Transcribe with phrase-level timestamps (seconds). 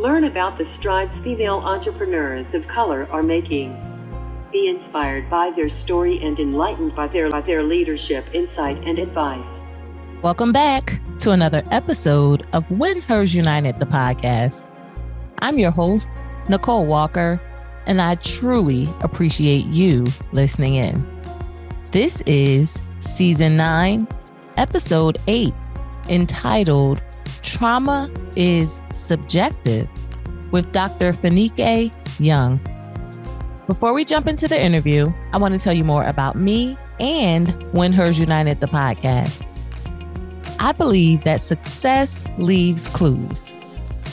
[0.00, 3.76] Learn about the strides female entrepreneurs of color are making.
[4.50, 9.60] Be inspired by their story and enlightened by their, by their leadership, insight, and advice.
[10.22, 14.70] Welcome back to another episode of When Hers United, the podcast.
[15.40, 16.08] I'm your host,
[16.48, 17.38] Nicole Walker,
[17.84, 21.06] and I truly appreciate you listening in.
[21.90, 24.08] This is season nine,
[24.56, 25.52] episode eight,
[26.08, 27.02] entitled
[27.42, 29.88] Trauma is Subjective
[30.50, 31.12] with Dr.
[31.12, 32.60] Fanike Young.
[33.66, 37.50] Before we jump into the interview, I want to tell you more about me and
[37.72, 39.46] When Hers United, the podcast.
[40.58, 43.54] I believe that success leaves clues.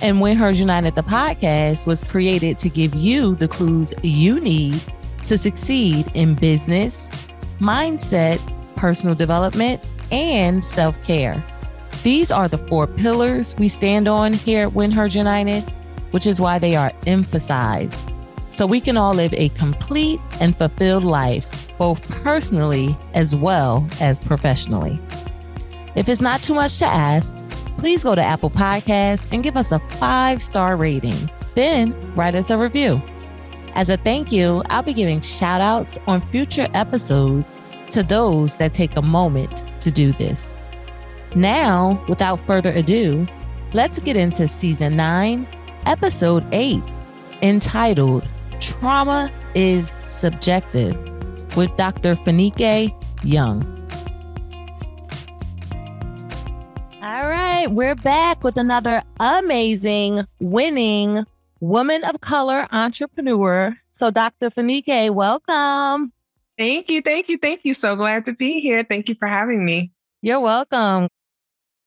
[0.02, 4.82] And When Hers United, the podcast was created to give you the clues you need
[5.26, 7.10] to succeed in business,
[7.60, 8.40] mindset,
[8.76, 11.44] personal development, and self care.
[12.04, 15.64] These are the four pillars we stand on here at When United,
[16.12, 18.00] which is why they are emphasized.
[18.50, 24.20] So we can all live a complete and fulfilled life, both personally as well as
[24.20, 25.00] professionally.
[25.96, 27.36] If it's not too much to ask,
[27.78, 31.30] please go to Apple Podcasts and give us a five star rating.
[31.56, 33.02] Then write us a review.
[33.74, 38.74] As a thank you, I'll be giving shout outs on future episodes to those that
[38.74, 40.58] take a moment to do this.
[41.38, 43.28] Now, without further ado,
[43.74, 45.48] let's get into season nine,
[45.86, 46.82] episode eight,
[47.44, 48.28] entitled
[48.60, 50.96] Trauma is Subjective
[51.56, 52.16] with Dr.
[52.16, 52.92] Fanike
[53.24, 53.62] Young.
[57.04, 61.24] All right, we're back with another amazing, winning
[61.60, 63.78] woman of color entrepreneur.
[63.92, 64.50] So, Dr.
[64.50, 66.12] Fanike, welcome.
[66.58, 67.04] Thank you.
[67.04, 67.38] Thank you.
[67.38, 67.76] Thank you.
[67.76, 68.84] So glad to be here.
[68.84, 69.92] Thank you for having me.
[70.24, 71.10] You're welcome.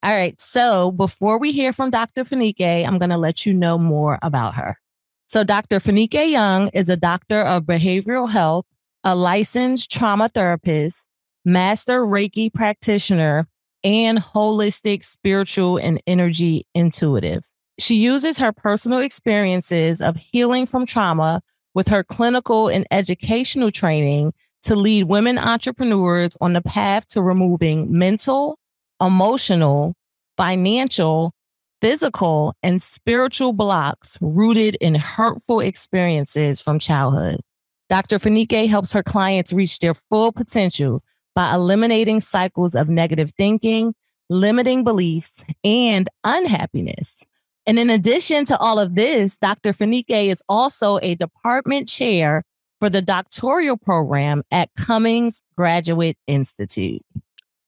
[0.02, 0.40] All right.
[0.40, 2.24] So before we hear from Dr.
[2.24, 4.78] Fanike, I'm going to let you know more about her.
[5.26, 5.78] So Dr.
[5.78, 8.64] Fanike Young is a doctor of behavioral health,
[9.04, 11.06] a licensed trauma therapist,
[11.44, 13.46] master Reiki practitioner,
[13.84, 17.44] and holistic spiritual and energy intuitive.
[17.78, 21.42] She uses her personal experiences of healing from trauma
[21.74, 27.96] with her clinical and educational training to lead women entrepreneurs on the path to removing
[27.96, 28.58] mental,
[29.00, 29.94] emotional,
[30.36, 31.32] financial,
[31.80, 37.40] physical, and spiritual blocks rooted in hurtful experiences from childhood.
[37.88, 38.18] Dr.
[38.18, 41.02] Fanike helps her clients reach their full potential
[41.34, 43.94] by eliminating cycles of negative thinking,
[44.28, 47.24] limiting beliefs, and unhappiness.
[47.66, 49.72] And in addition to all of this, Dr.
[49.72, 52.44] Fanike is also a department chair
[52.78, 57.02] for the doctoral program at Cummings Graduate Institute.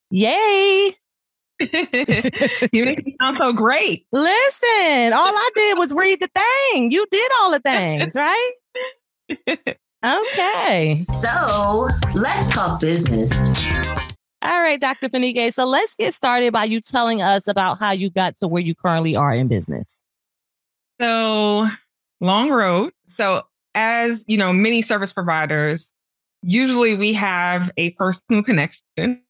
[0.09, 0.93] Yay!
[2.71, 4.05] you make me sound so great.
[4.11, 6.91] Listen, all I did was read the thing.
[6.91, 8.51] You did all the things, right?
[10.05, 11.05] Okay.
[11.21, 13.69] So let's talk business.
[14.41, 15.07] All right, Dr.
[15.07, 15.53] Fanike.
[15.53, 18.75] So let's get started by you telling us about how you got to where you
[18.75, 20.01] currently are in business.
[20.99, 21.69] So
[22.19, 22.91] long road.
[23.07, 23.43] So
[23.75, 25.93] as you know, many service providers,
[26.41, 29.21] usually we have a personal connection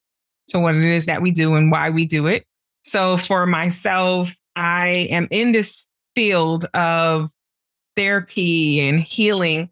[0.49, 2.45] to what it is that we do and why we do it.
[2.83, 7.29] So for myself, I am in this field of
[7.95, 9.69] therapy and healing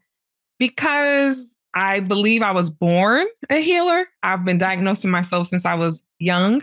[0.58, 1.44] because
[1.74, 4.06] I believe I was born a healer.
[4.22, 6.62] I've been diagnosing myself since I was young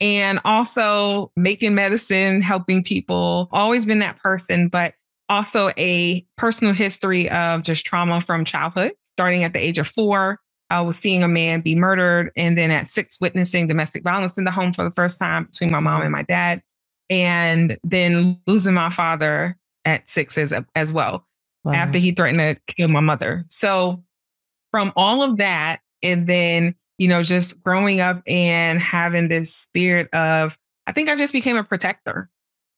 [0.00, 4.94] and also making medicine, helping people, always been that person, but
[5.28, 10.40] also a personal history of just trauma from childhood, starting at the age of four.
[10.70, 14.44] I was seeing a man be murdered, and then at six, witnessing domestic violence in
[14.44, 16.62] the home for the first time between my mom and my dad,
[17.08, 21.26] and then losing my father at six as, as well,
[21.64, 21.72] wow.
[21.72, 23.44] after he threatened to kill my mother.
[23.48, 24.04] So,
[24.70, 30.12] from all of that, and then, you know, just growing up and having this spirit
[30.12, 32.30] of, I think I just became a protector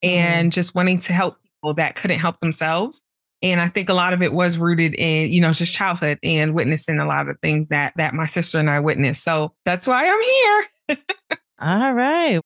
[0.02, 0.54] and mm.
[0.54, 3.02] just wanting to help people that couldn't help themselves.
[3.42, 6.54] And I think a lot of it was rooted in, you know, just childhood and
[6.54, 9.24] witnessing a lot of things that that my sister and I witnessed.
[9.24, 10.98] So that's why I'm here.
[11.60, 12.40] All right.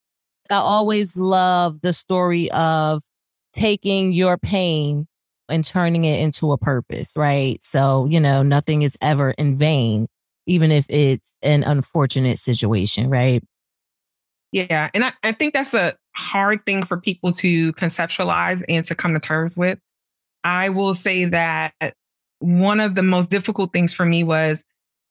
[0.50, 3.02] I always love the story of
[3.54, 5.06] taking your pain
[5.48, 7.58] and turning it into a purpose, right?
[7.64, 10.06] So, you know, nothing is ever in vain,
[10.46, 13.42] even if it's an unfortunate situation, right?
[14.52, 14.90] Yeah.
[14.94, 19.14] And I, I think that's a hard thing for people to conceptualize and to come
[19.14, 19.78] to terms with.
[20.44, 21.72] I will say that
[22.38, 24.62] one of the most difficult things for me was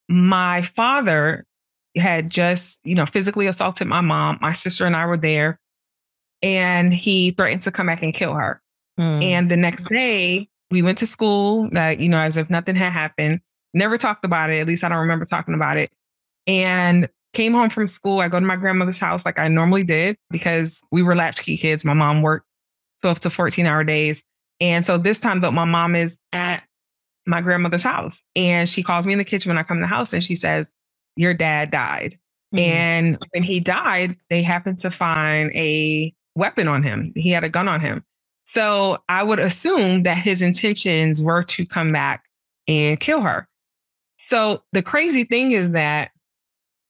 [0.08, 1.46] my father
[1.96, 4.38] had just, you know, physically assaulted my mom.
[4.42, 5.60] My sister and I were there
[6.42, 8.62] and he threatened to come back and kill her.
[9.00, 9.24] Mm.
[9.24, 12.92] And the next day, we went to school, uh, you know, as if nothing had
[12.92, 13.42] happened.
[13.74, 14.60] Never talked about it.
[14.60, 15.92] At least I don't remember talking about it.
[16.46, 18.20] And came home from school.
[18.20, 21.84] I go to my grandmother's house like I normally did because we were latchkey kids.
[21.84, 22.46] My mom worked
[23.02, 24.22] 12 to 14 hour days.
[24.60, 26.64] And so this time, though, my mom is at
[27.26, 29.88] my grandmother's house and she calls me in the kitchen when I come to the
[29.88, 30.74] house and she says,
[31.16, 32.18] Your dad died.
[32.54, 32.60] Mm-hmm.
[32.60, 37.14] And when he died, they happened to find a weapon on him.
[37.16, 38.04] He had a gun on him.
[38.46, 42.26] So I would assume that his intentions were to come back
[42.68, 43.48] and kill her.
[44.18, 46.12] So the crazy thing is that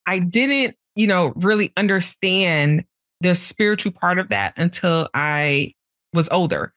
[0.05, 2.85] I didn't, you know, really understand
[3.21, 5.73] the spiritual part of that until I
[6.13, 6.73] was older.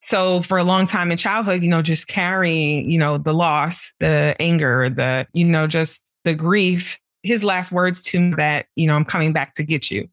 [0.00, 3.92] So for a long time in childhood, you know, just carrying, you know, the loss,
[4.00, 8.86] the anger, the, you know, just the grief, his last words to me that, you
[8.86, 10.08] know, I'm coming back to get you.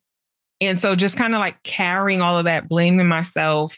[0.59, 3.77] And so just kind of like carrying all of that, blaming myself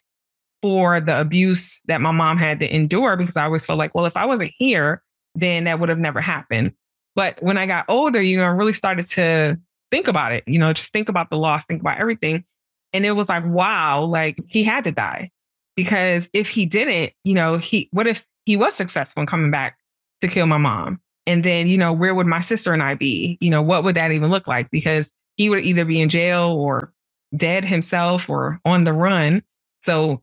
[0.62, 4.06] for the abuse that my mom had to endure because I always felt like, well,
[4.06, 5.04] if I wasn't here,
[5.36, 6.74] then that would have never happened.
[7.16, 9.60] But when I got older, you know, I really started to
[9.92, 12.46] think about it, you know, just think about the loss, think about everything.
[12.94, 15.32] And it was like, wow, like he had to die
[15.80, 19.78] because if he didn't, you know, he, what if he was successful in coming back
[20.20, 21.00] to kill my mom?
[21.26, 23.38] And then, you know, where would my sister and I be?
[23.40, 24.70] You know, what would that even look like?
[24.72, 26.92] Because he would either be in jail or
[27.34, 29.42] dead himself or on the run.
[29.82, 30.22] So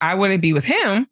[0.00, 1.06] I wouldn't be with him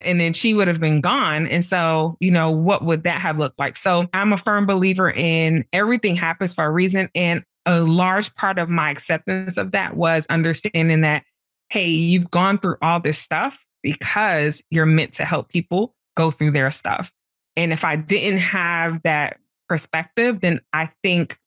[0.00, 1.46] and then she would have been gone.
[1.46, 3.76] And so, you know, what would that have looked like?
[3.76, 7.08] So I'm a firm believer in everything happens for a reason.
[7.14, 11.22] And a large part of my acceptance of that was understanding that,
[11.70, 16.52] hey, you've gone through all this stuff because you're meant to help people go through
[16.52, 17.10] their stuff.
[17.56, 21.38] And if I didn't have that perspective, then I think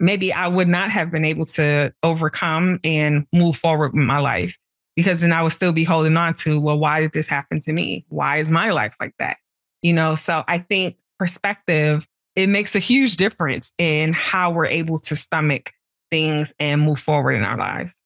[0.00, 4.54] maybe I would not have been able to overcome and move forward with my life
[4.96, 7.72] because then I would still be holding on to, well, why did this happen to
[7.72, 8.04] me?
[8.08, 9.38] Why is my life like that?
[9.82, 12.06] You know, so I think perspective,
[12.36, 15.72] it makes a huge difference in how we're able to stomach
[16.10, 17.96] things and move forward in our lives.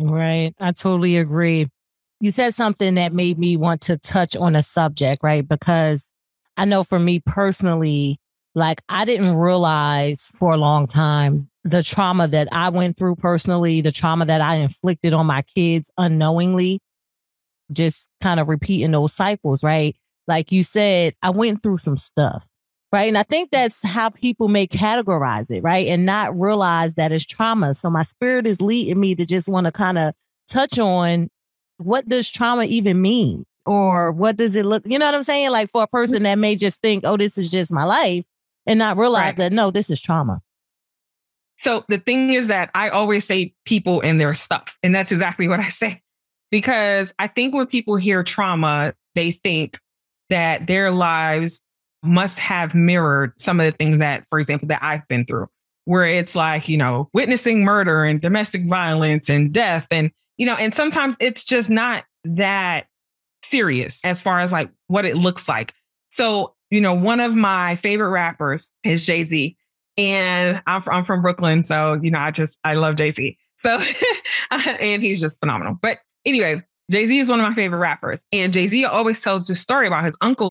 [0.00, 0.54] Right.
[0.60, 1.68] I totally agree.
[2.20, 5.46] You said something that made me want to touch on a subject, right?
[5.46, 6.10] Because
[6.56, 8.18] I know for me personally,
[8.54, 13.80] like I didn't realize for a long time the trauma that I went through personally,
[13.80, 16.80] the trauma that I inflicted on my kids unknowingly,
[17.72, 19.96] just kind of repeating those cycles, right?
[20.28, 22.46] Like you said, I went through some stuff,
[22.92, 23.08] right?
[23.08, 25.86] And I think that's how people may categorize it, right?
[25.88, 27.74] And not realize that it's trauma.
[27.74, 30.14] So my spirit is leading me to just want to kind of
[30.48, 31.28] touch on
[31.76, 33.44] what does trauma even mean?
[33.66, 35.50] Or what does it look, you know what I'm saying?
[35.50, 38.24] Like for a person that may just think, oh, this is just my life
[38.66, 39.36] and not realize right.
[39.36, 40.40] that no, this is trauma.
[41.56, 44.76] So the thing is that I always say people and their stuff.
[44.82, 46.02] And that's exactly what I say.
[46.50, 49.78] Because I think when people hear trauma, they think
[50.30, 51.60] that their lives
[52.02, 55.48] must have mirrored some of the things that, for example, that I've been through,
[55.84, 59.86] where it's like, you know, witnessing murder and domestic violence and death.
[59.90, 62.86] And, you know, and sometimes it's just not that
[63.42, 65.72] serious as far as like what it looks like.
[66.08, 69.56] So, you know, one of my favorite rappers is Jay Z.
[69.96, 71.64] And I'm, I'm from Brooklyn.
[71.64, 73.36] So, you know, I just, I love Jay Z.
[73.58, 73.80] So,
[74.50, 75.76] uh, and he's just phenomenal.
[75.80, 78.24] But anyway, Jay Z is one of my favorite rappers.
[78.32, 80.47] And Jay Z always tells this story about his uncle.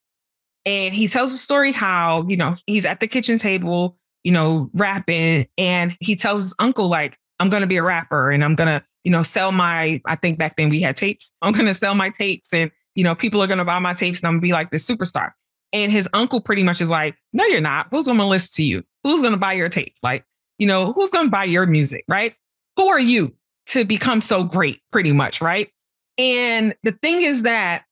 [0.67, 4.69] And he tells the story how, you know, he's at the kitchen table, you know,
[4.73, 5.47] rapping.
[5.57, 8.67] And he tells his uncle, like, I'm going to be a rapper and I'm going
[8.67, 11.31] to, you know, sell my, I think back then we had tapes.
[11.41, 13.93] I'm going to sell my tapes and, you know, people are going to buy my
[13.93, 15.31] tapes and I'm going to be like this superstar.
[15.71, 17.87] And his uncle pretty much is like, no, you're not.
[17.91, 18.83] Who's going to listen to you?
[19.05, 19.99] Who's going to buy your tapes?
[20.03, 20.25] Like,
[20.57, 22.03] you know, who's going to buy your music?
[22.09, 22.35] Right.
[22.75, 23.33] Who are you
[23.67, 24.81] to become so great?
[24.91, 25.39] Pretty much.
[25.39, 25.69] Right.
[26.17, 27.83] And the thing is that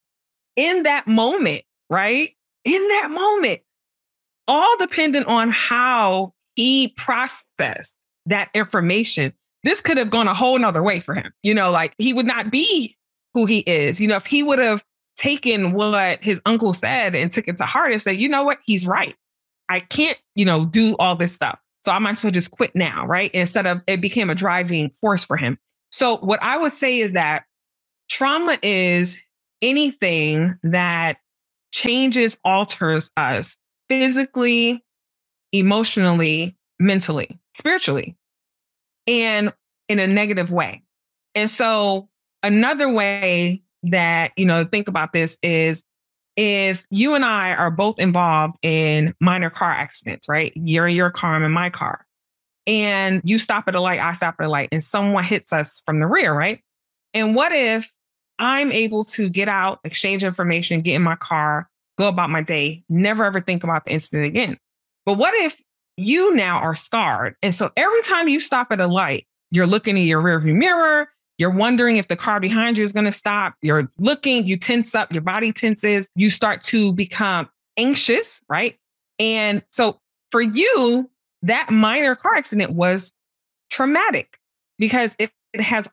[0.58, 2.32] in that moment, right?
[2.66, 3.62] In that moment,
[4.48, 7.96] all dependent on how he processed
[8.26, 11.32] that information, this could have gone a whole nother way for him.
[11.44, 12.98] You know, like he would not be
[13.34, 14.02] who he is.
[14.02, 14.84] You know, if he would have
[15.16, 18.60] taken what his uncle said and took it to heart and said, you know what?
[18.66, 19.16] He's right.
[19.70, 21.60] I can't, you know, do all this stuff.
[21.84, 23.32] So I might as well just quit now, right?
[23.34, 25.58] Instead of it became a driving force for him.
[25.92, 27.46] So what I would say is that
[28.10, 29.20] trauma is
[29.62, 31.18] anything that
[31.76, 33.58] changes, alters us
[33.90, 34.82] physically,
[35.52, 38.16] emotionally, mentally, spiritually,
[39.06, 39.52] and
[39.90, 40.82] in a negative way.
[41.36, 42.08] And so
[42.42, 45.84] another way that, you know, think about this is
[46.38, 50.54] if you and I are both involved in minor car accidents, right?
[50.56, 52.06] You're in your car, I'm in my car.
[52.66, 55.82] And you stop at a light, I stop at a light, and someone hits us
[55.86, 56.62] from the rear, right?
[57.14, 57.92] And what if
[58.40, 62.84] I'm able to get out, exchange information, get in my car, go about my day,
[62.90, 64.58] never ever think about the incident again.
[65.06, 65.60] But what if
[65.98, 67.36] you now are scarred?
[67.42, 71.08] And so every time you stop at a light, you're looking in your rearview mirror,
[71.38, 73.56] you're wondering if the car behind you is going to stop.
[73.62, 78.78] You're looking, you tense up, your body tenses, you start to become anxious, right?
[79.20, 80.00] And so
[80.32, 81.10] for you,
[81.42, 83.12] that minor car accident was
[83.70, 84.40] traumatic
[84.78, 85.88] because it, has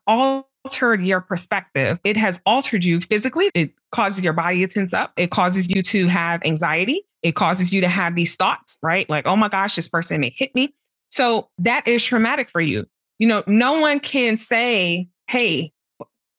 [0.64, 1.98] altered your perspective.
[2.04, 3.50] It has altered you physically.
[3.54, 5.12] It causes your body to tense up.
[5.16, 7.06] It causes you to have anxiety.
[7.22, 9.08] It causes you to have these thoughts, right?
[9.08, 10.74] Like, oh my gosh, this person may hit me.
[11.10, 12.86] So that is traumatic for you.
[13.18, 15.72] You know, no one can say, hey,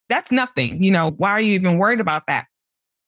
[0.08, 0.82] that's nothing.
[0.82, 2.46] You know, why are you even worried about that?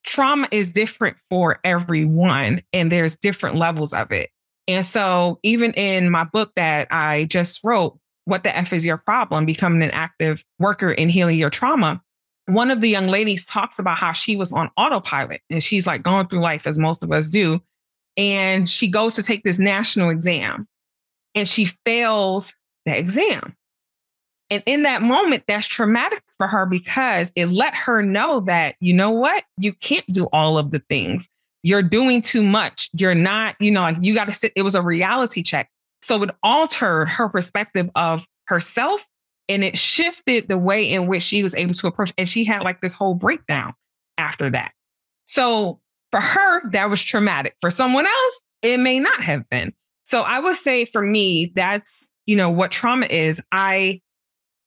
[0.07, 4.31] Trauma is different for everyone and there's different levels of it.
[4.69, 8.99] And so even in my book that I just wrote, What the F is Your
[8.99, 9.47] Problem?
[9.47, 12.03] Becoming an active worker in healing your trauma.
[12.47, 16.03] One of the young ladies talks about how she was on autopilot and she's like
[16.03, 17.61] going through life as most of us do.
[18.17, 20.67] And she goes to take this national exam
[21.35, 22.53] and she fails
[22.85, 23.55] the exam.
[24.51, 28.95] And in that moment, that's traumatic for her because it let her know that, you
[28.95, 29.45] know what?
[29.59, 31.29] You can't do all of the things.
[31.63, 32.91] You're doing too much.
[32.93, 34.53] You're not, you know, like you got to sit.
[34.55, 35.69] It was a reality check.
[36.07, 39.05] So it altered her perspective of herself
[39.49, 42.13] and it shifted the way in which she was able to approach.
[42.17, 43.75] And she had like this whole breakdown
[44.17, 44.71] after that.
[45.25, 45.81] So
[46.13, 47.57] for her, that was traumatic.
[47.61, 49.73] For someone else, it may not have been.
[50.05, 53.41] So I would say for me, that's, you know, what trauma is.
[53.51, 54.01] I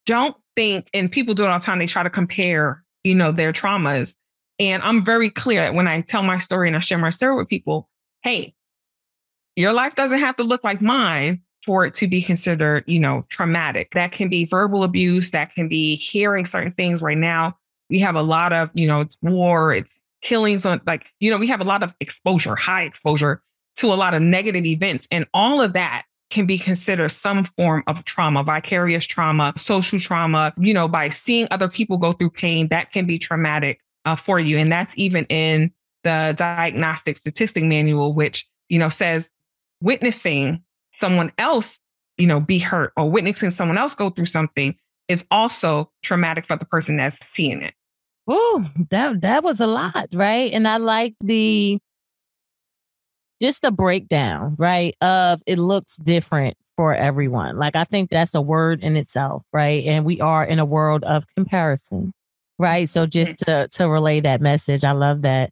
[0.04, 3.32] don't think, and people do it all the time, they try to compare, you know,
[3.32, 4.14] their traumas.
[4.58, 7.48] And I'm very clear when I tell my story and I share my story with
[7.48, 7.88] people,
[8.24, 8.52] hey,
[9.60, 13.24] your life doesn't have to look like mine for it to be considered, you know,
[13.28, 13.90] traumatic.
[13.94, 17.56] That can be verbal abuse, that can be hearing certain things right now.
[17.88, 21.38] We have a lot of, you know, it's war, it's killings on like, you know,
[21.38, 23.42] we have a lot of exposure, high exposure
[23.76, 25.08] to a lot of negative events.
[25.10, 30.52] And all of that can be considered some form of trauma, vicarious trauma, social trauma,
[30.56, 34.38] you know, by seeing other people go through pain, that can be traumatic uh, for
[34.38, 34.56] you.
[34.56, 35.72] And that's even in
[36.04, 39.28] the diagnostic statistic manual, which, you know, says
[39.80, 41.78] witnessing someone else,
[42.18, 44.76] you know, be hurt or witnessing someone else go through something
[45.08, 47.74] is also traumatic for the person that's seeing it.
[48.28, 50.52] Oh, that that was a lot, right?
[50.52, 51.78] And I like the
[53.40, 54.94] just the breakdown, right?
[55.00, 57.58] Of it looks different for everyone.
[57.58, 59.84] Like I think that's a word in itself, right?
[59.84, 62.12] And we are in a world of comparison,
[62.58, 62.88] right?
[62.88, 65.50] So just to to relay that message, I love that.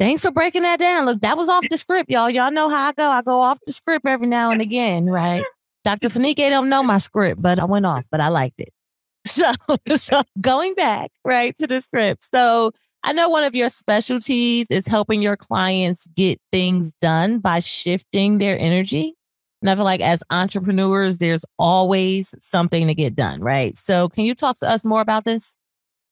[0.00, 1.04] Thanks for breaking that down.
[1.04, 2.30] Look, that was off the script, y'all.
[2.30, 3.10] Y'all know how I go.
[3.10, 5.44] I go off the script every now and again, right?
[5.84, 6.08] Dr.
[6.08, 8.72] Fanike don't know my script, but I went off, but I liked it.
[9.26, 9.52] So,
[9.96, 12.26] so going back, right, to the script.
[12.32, 12.72] So
[13.04, 18.38] I know one of your specialties is helping your clients get things done by shifting
[18.38, 19.14] their energy.
[19.60, 23.76] And I feel like as entrepreneurs, there's always something to get done, right?
[23.76, 25.54] So can you talk to us more about this?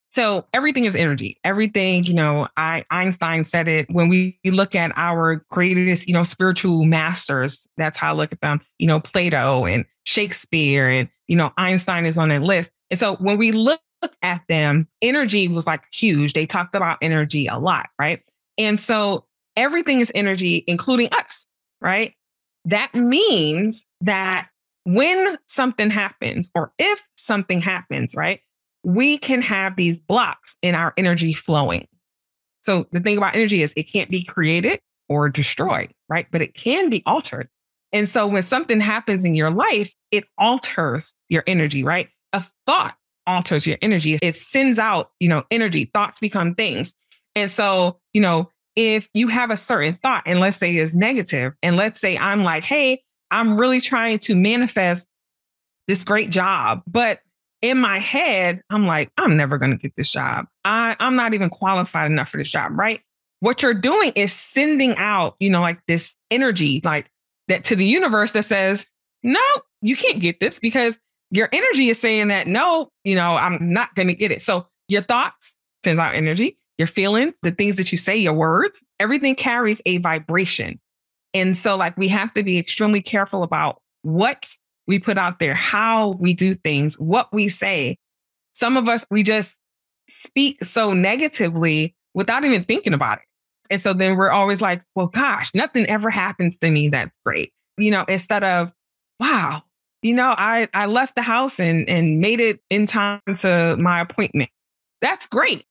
[0.09, 1.39] So everything is energy.
[1.43, 6.23] Everything, you know, I, Einstein said it when we look at our greatest, you know,
[6.23, 7.59] spiritual masters.
[7.77, 12.05] That's how I look at them, you know, Plato and Shakespeare and, you know, Einstein
[12.05, 12.71] is on that list.
[12.89, 16.33] And so when we look look at them, energy was like huge.
[16.33, 18.21] They talked about energy a lot, right?
[18.57, 19.25] And so
[19.55, 21.45] everything is energy, including us,
[21.81, 22.13] right?
[22.65, 24.49] That means that
[24.83, 28.41] when something happens or if something happens, right,
[28.83, 31.87] we can have these blocks in our energy flowing.
[32.63, 36.27] So the thing about energy is it can't be created or destroyed, right?
[36.31, 37.49] But it can be altered.
[37.91, 42.09] And so when something happens in your life, it alters your energy, right?
[42.33, 42.95] A thought
[43.25, 44.17] alters your energy.
[44.21, 45.89] It sends out, you know, energy.
[45.93, 46.93] Thoughts become things.
[47.35, 51.53] And so, you know, if you have a certain thought, and let's say is negative,
[51.61, 55.07] and let's say I'm like, hey, I'm really trying to manifest
[55.87, 57.19] this great job, but
[57.61, 60.45] in my head, I'm like, I'm never going to get this job.
[60.63, 63.01] I, I'm not even qualified enough for this job, right?
[63.41, 67.09] What you're doing is sending out, you know, like this energy, like
[67.47, 68.85] that to the universe that says,
[69.23, 69.41] no,
[69.81, 70.97] you can't get this because
[71.31, 74.41] your energy is saying that no, you know, I'm not going to get it.
[74.41, 78.81] So your thoughts send out energy, your feelings, the things that you say, your words,
[78.99, 80.79] everything carries a vibration.
[81.33, 84.43] And so like we have to be extremely careful about what
[84.89, 87.95] we put out there, how we do things, what we say.
[88.53, 89.53] Some of us, we just
[90.09, 93.25] speak so negatively without even thinking about it.
[93.69, 96.89] And so then we're always like, well, gosh, nothing ever happens to me.
[96.89, 97.53] That's great.
[97.77, 98.71] You know, instead of,
[99.19, 99.61] wow,
[100.01, 104.01] you know, I, I left the house and, and made it in time to my
[104.01, 104.49] appointment.
[105.01, 105.65] That's great.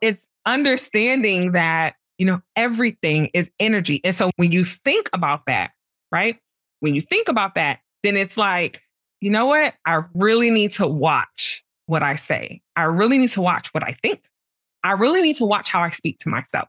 [0.00, 4.00] it's understanding that, you know, everything is energy.
[4.04, 5.70] And so when you think about that,
[6.10, 6.38] right?
[6.80, 8.82] When you think about that, then it's like,
[9.20, 9.74] you know what?
[9.86, 12.62] I really need to watch what I say.
[12.76, 14.22] I really need to watch what I think.
[14.82, 16.68] I really need to watch how I speak to myself,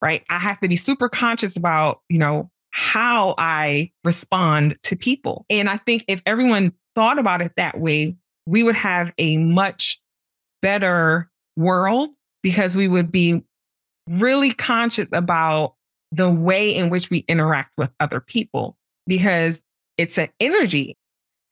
[0.00, 0.22] right?
[0.30, 5.44] I have to be super conscious about, you know, how I respond to people.
[5.50, 10.00] And I think if everyone thought about it that way, we would have a much
[10.62, 12.10] better world
[12.42, 13.42] because we would be
[14.08, 15.74] really conscious about
[16.12, 19.60] the way in which we interact with other people because
[19.98, 20.96] it's an energy.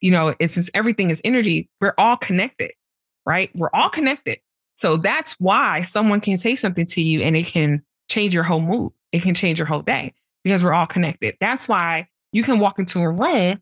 [0.01, 2.71] You know, it's since everything is energy, we're all connected,
[3.25, 3.49] right?
[3.55, 4.39] We're all connected.
[4.75, 8.59] So that's why someone can say something to you and it can change your whole
[8.59, 8.91] mood.
[9.11, 11.37] It can change your whole day because we're all connected.
[11.39, 13.61] That's why you can walk into a room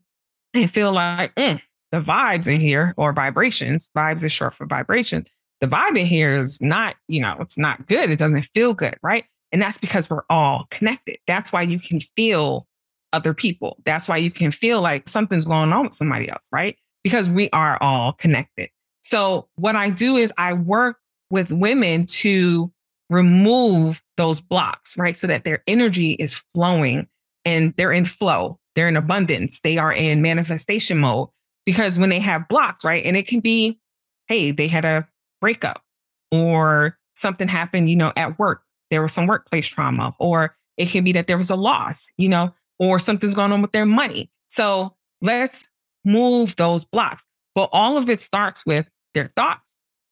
[0.52, 1.60] and feel like mm,
[1.92, 3.88] the vibes in here or vibrations.
[3.96, 5.26] Vibes is short for vibration.
[5.60, 8.10] The vibe in here is not, you know, it's not good.
[8.10, 9.24] It doesn't feel good, right?
[9.52, 11.18] And that's because we're all connected.
[11.28, 12.66] That's why you can feel
[13.14, 13.78] other people.
[13.84, 16.76] That's why you can feel like something's going on with somebody else, right?
[17.02, 18.68] Because we are all connected.
[19.02, 20.98] So what I do is I work
[21.30, 22.72] with women to
[23.10, 25.16] remove those blocks, right?
[25.16, 27.06] So that their energy is flowing
[27.44, 31.28] and they're in flow, they're in abundance, they are in manifestation mode.
[31.66, 33.04] Because when they have blocks, right?
[33.04, 33.80] And it can be,
[34.28, 35.08] hey, they had a
[35.40, 35.82] breakup
[36.30, 38.62] or something happened, you know, at work.
[38.90, 42.28] There was some workplace trauma, or it can be that there was a loss, you
[42.28, 44.30] know, or something's going on with their money.
[44.48, 45.64] So let's
[46.04, 47.22] move those blocks.
[47.54, 49.62] But all of it starts with their thoughts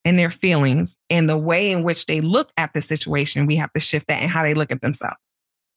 [0.04, 3.46] and their feelings and the way in which they look at the situation.
[3.46, 5.16] We have to shift that and how they look at themselves.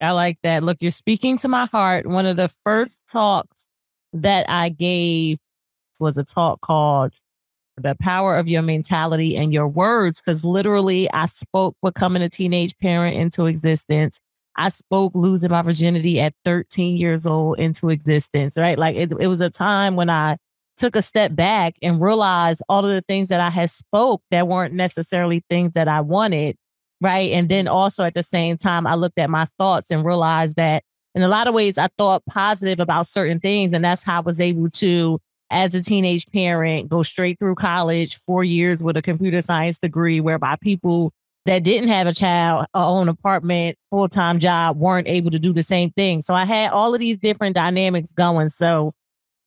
[0.00, 0.62] I like that.
[0.62, 2.06] Look, you're speaking to my heart.
[2.06, 3.66] One of the first talks
[4.12, 5.38] that I gave
[5.98, 7.12] was a talk called
[7.76, 10.20] The Power of Your Mentality and Your Words.
[10.20, 14.20] Cause literally I spoke becoming a teenage parent into existence.
[14.56, 18.78] I spoke losing my virginity at 13 years old into existence, right?
[18.78, 20.38] Like it, it was a time when I
[20.76, 24.48] took a step back and realized all of the things that I had spoke that
[24.48, 26.56] weren't necessarily things that I wanted.
[27.00, 27.32] Right.
[27.32, 30.82] And then also at the same time, I looked at my thoughts and realized that
[31.14, 33.74] in a lot of ways, I thought positive about certain things.
[33.74, 35.18] And that's how I was able to,
[35.50, 40.20] as a teenage parent, go straight through college, four years with a computer science degree,
[40.20, 41.12] whereby people
[41.46, 45.62] that didn't have a child, own apartment, full time job weren't able to do the
[45.62, 46.22] same thing.
[46.22, 48.50] So I had all of these different dynamics going.
[48.50, 48.92] So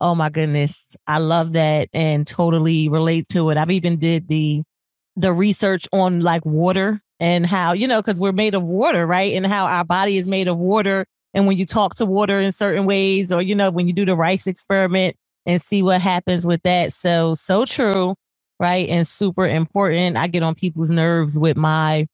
[0.02, 0.96] Oh my goodness.
[1.08, 3.58] I love that and totally relate to it.
[3.58, 4.64] I've even did the,
[5.18, 9.36] the research on like water and how, you know, cause we're made of water, right?
[9.36, 11.06] And how our body is made of water.
[11.34, 14.06] And when you talk to water in certain ways, or, you know, when you do
[14.06, 16.94] the rice experiment and see what happens with that.
[16.94, 18.16] So, so true,
[18.60, 18.88] right?
[18.90, 20.18] And super important.
[20.18, 22.08] I get on people's nerves with my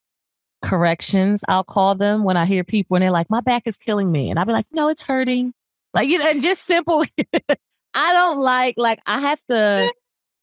[0.65, 4.11] corrections, I'll call them when I hear people and they're like, my back is killing
[4.11, 4.29] me.
[4.29, 5.53] And I'll be like, no, it's hurting.
[5.93, 7.05] Like, you know, just simple,
[7.93, 9.91] I don't like, like, I have to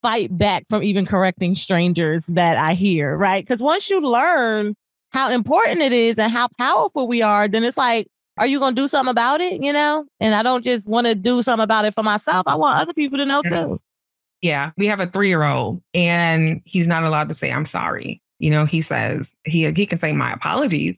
[0.00, 3.44] fight back from even correcting strangers that I hear, right?
[3.44, 4.74] Because once you learn
[5.10, 8.74] how important it is and how powerful we are, then it's like, are you going
[8.74, 9.60] to do something about it?
[9.60, 10.06] You know?
[10.20, 12.44] And I don't just want to do something about it for myself.
[12.46, 13.80] I want other people to know too.
[14.42, 14.72] Yeah.
[14.76, 18.22] We have a three year old and he's not allowed to say, I'm sorry.
[18.38, 20.96] You know, he says he, he can say my apologies,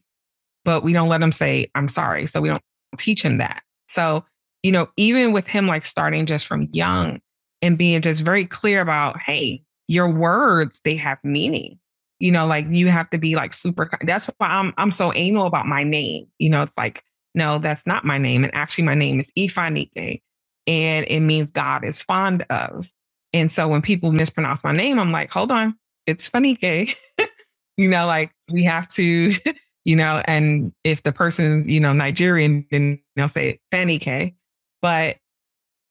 [0.65, 2.27] but we don't let him say, I'm sorry.
[2.27, 2.63] So we don't
[2.99, 3.63] teach him that.
[3.89, 4.25] So
[4.65, 7.21] you know, even with him like starting just from young
[7.61, 11.79] and being just very clear about, hey, your words, they have meaning.
[12.19, 13.91] You know, like you have to be like super.
[14.03, 16.29] That's why I'm I'm so anal about my name.
[16.39, 17.03] You know, it's like
[17.35, 20.23] no, that's not my name, and actually my name is Ifanike,
[20.67, 22.87] and it means God is fond of.
[23.35, 26.95] And so when people mispronounce my name, I'm like, hold on, it's Fanike.
[27.77, 29.35] you know, like we have to,
[29.85, 34.37] you know, and if the person's, you know, Nigerian, then they'll say Fanike.
[34.81, 35.17] But,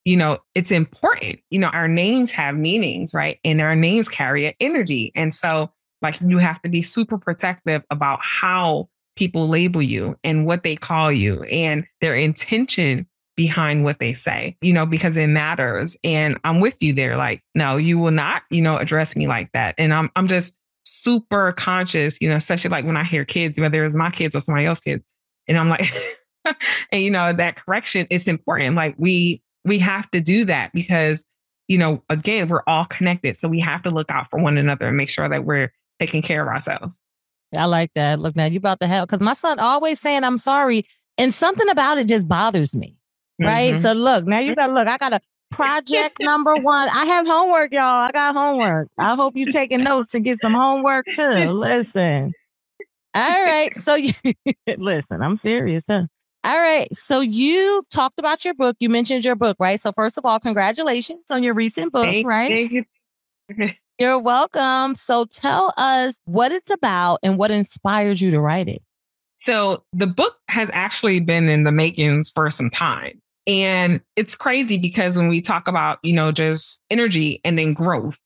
[0.05, 1.39] you know, it's important.
[1.49, 3.39] You know, our names have meanings, right?
[3.43, 5.11] And our names carry an energy.
[5.13, 5.69] And so,
[6.01, 10.77] like, you have to be super protective about how people label you and what they
[10.77, 15.97] call you and their intention behind what they say, you know, because it matters.
[16.03, 17.17] And I'm with you there.
[17.17, 19.75] Like, no, you will not, you know, address me like that.
[19.77, 20.53] And I'm, I'm just
[20.85, 24.41] super conscious, you know, especially like when I hear kids, whether it's my kids or
[24.41, 25.03] somebody else's kids.
[25.47, 25.85] And I'm like,
[26.91, 28.75] and you know, that correction is important.
[28.75, 31.23] Like we, we have to do that because,
[31.67, 33.39] you know, again, we're all connected.
[33.39, 36.21] So we have to look out for one another and make sure that we're taking
[36.21, 36.99] care of ourselves.
[37.57, 38.19] I like that.
[38.19, 40.85] Look, now you about to help because my son always saying I'm sorry,
[41.17, 42.97] and something about it just bothers me.
[43.39, 43.73] Right.
[43.73, 43.81] Mm-hmm.
[43.81, 44.87] So look, now you got to look.
[44.87, 46.89] I got a project number one.
[46.89, 47.83] I have homework, y'all.
[47.83, 48.89] I got homework.
[48.97, 51.21] I hope you taking notes and get some homework too.
[51.51, 52.33] Listen.
[53.15, 53.75] All right.
[53.75, 54.13] So you
[54.77, 55.83] listen, I'm serious.
[55.87, 56.03] Huh?
[56.43, 56.93] All right.
[56.93, 58.75] So you talked about your book.
[58.79, 59.81] You mentioned your book, right?
[59.81, 62.49] So first of all, congratulations on your recent book, Thank- right?
[62.51, 62.83] thank you.
[63.99, 64.95] You're welcome.
[64.95, 68.81] So tell us what it's about and what inspired you to write it.
[69.43, 73.21] So the book has actually been in the makings for some time.
[73.45, 78.17] And it's crazy because when we talk about, you know, just energy and then growth.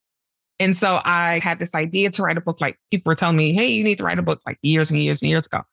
[0.60, 2.62] And so I had this idea to write a book.
[2.62, 5.02] Like people were telling me, Hey, you need to write a book like years and
[5.02, 5.64] years and years ago.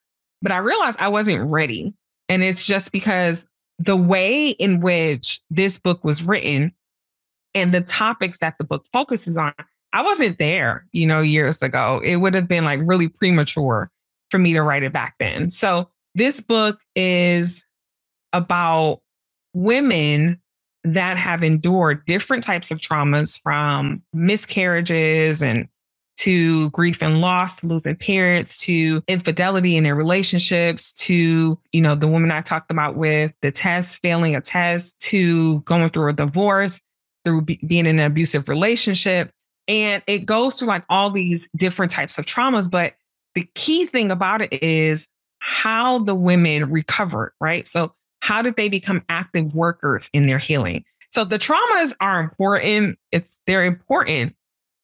[0.40, 1.92] But I realized I wasn't ready.
[2.30, 3.44] And it's just because
[3.78, 6.72] the way in which this book was written
[7.54, 9.52] and the topics that the book focuses on,
[9.92, 12.00] I wasn't there, you know, years ago.
[12.02, 13.90] It would have been like really premature
[14.30, 15.50] for me to write it back then.
[15.50, 17.64] So this book is
[18.32, 19.00] about
[19.52, 20.40] women
[20.84, 25.68] that have endured different types of traumas from miscarriages and
[26.16, 32.06] to grief and loss, losing parents, to infidelity in their relationships, to, you know, the
[32.06, 36.80] woman I talked about with the test, failing a test, to going through a divorce,
[37.24, 39.30] through be- being in an abusive relationship.
[39.66, 42.70] And it goes through like all these different types of traumas.
[42.70, 42.94] But
[43.34, 45.06] the key thing about it is
[45.38, 47.66] how the women recovered, right?
[47.68, 50.84] So how did they become active workers in their healing?
[51.10, 52.98] So the traumas are important.
[53.12, 54.34] It's they're important.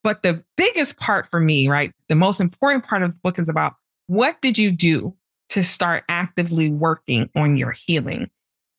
[0.03, 1.93] But the biggest part for me, right?
[2.09, 3.75] The most important part of the book is about
[4.07, 5.15] what did you do
[5.51, 8.31] to start actively working on your healing?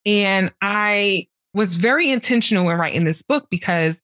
[0.04, 4.00] And I was very intentional in writing this book because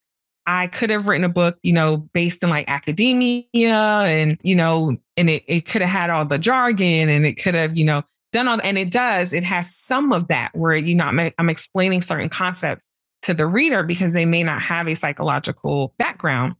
[0.51, 4.97] I could have written a book, you know, based in like academia and, you know,
[5.15, 8.03] and it, it could have had all the jargon and it could have, you know,
[8.33, 11.51] done all, and it does, it has some of that where, you know, I'm, I'm
[11.51, 12.89] explaining certain concepts
[13.23, 16.55] to the reader because they may not have a psychological background.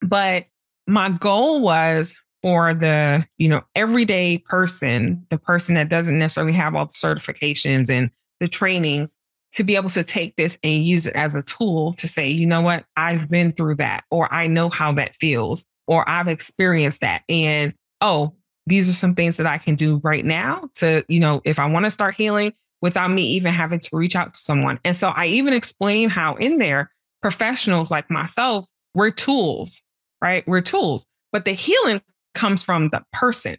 [0.00, 0.44] But
[0.86, 6.76] my goal was for the, you know, everyday person, the person that doesn't necessarily have
[6.76, 9.16] all the certifications and the trainings
[9.54, 12.46] to be able to take this and use it as a tool to say, you
[12.46, 17.00] know what, I've been through that, or I know how that feels, or I've experienced
[17.00, 17.22] that.
[17.28, 18.34] And oh,
[18.66, 21.66] these are some things that I can do right now to, you know, if I
[21.66, 24.80] want to start healing without me even having to reach out to someone.
[24.84, 26.90] And so I even explain how in there,
[27.22, 29.82] professionals like myself, we're tools,
[30.20, 30.46] right?
[30.46, 32.02] We're tools, but the healing
[32.34, 33.56] comes from the person.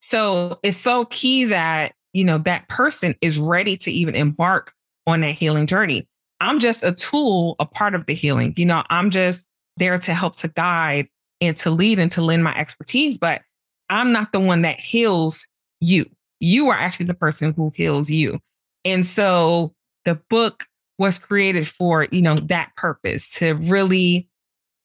[0.00, 4.72] So it's so key that, you know, that person is ready to even embark
[5.06, 6.06] on that healing journey.
[6.40, 8.54] I'm just a tool, a part of the healing.
[8.56, 11.08] You know, I'm just there to help to guide
[11.40, 13.42] and to lead and to lend my expertise, but
[13.88, 15.46] I'm not the one that heals
[15.80, 16.06] you.
[16.38, 18.38] You are actually the person who heals you.
[18.84, 20.64] And so the book
[20.98, 24.28] was created for, you know, that purpose to really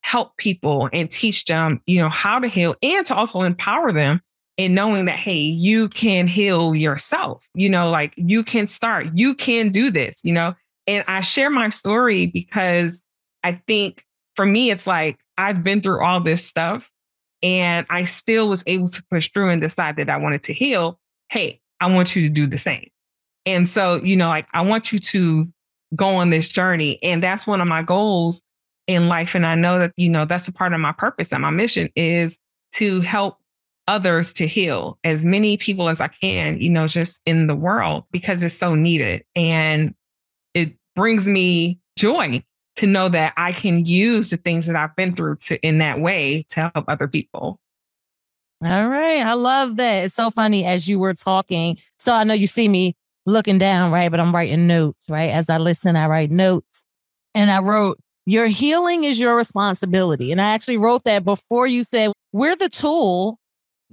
[0.01, 4.21] help people and teach them, you know, how to heal and to also empower them
[4.57, 7.43] in knowing that, hey, you can heal yourself.
[7.53, 10.55] You know, like you can start, you can do this, you know.
[10.87, 13.01] And I share my story because
[13.43, 14.03] I think
[14.35, 16.83] for me, it's like I've been through all this stuff
[17.41, 20.99] and I still was able to push through and decide that I wanted to heal.
[21.29, 22.89] Hey, I want you to do the same.
[23.45, 25.47] And so, you know, like I want you to
[25.95, 26.99] go on this journey.
[27.03, 28.41] And that's one of my goals
[28.87, 29.35] in life.
[29.35, 31.89] And I know that, you know, that's a part of my purpose and my mission
[31.95, 32.37] is
[32.75, 33.37] to help
[33.87, 38.05] others to heal as many people as I can, you know, just in the world
[38.11, 39.23] because it's so needed.
[39.35, 39.93] And
[40.53, 42.43] it brings me joy
[42.77, 45.99] to know that I can use the things that I've been through to in that
[45.99, 47.59] way to help other people.
[48.63, 49.21] All right.
[49.21, 50.05] I love that.
[50.05, 51.77] It's so funny as you were talking.
[51.97, 52.95] So I know you see me
[53.25, 54.09] looking down, right?
[54.09, 55.29] But I'm writing notes, right?
[55.29, 56.83] As I listen, I write notes.
[57.33, 60.31] And I wrote, Your healing is your responsibility.
[60.31, 63.39] And I actually wrote that before you said, We're the tool,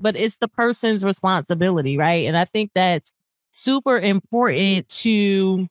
[0.03, 2.27] but it's the person's responsibility, right?
[2.27, 3.13] And I think that's
[3.53, 5.69] super important to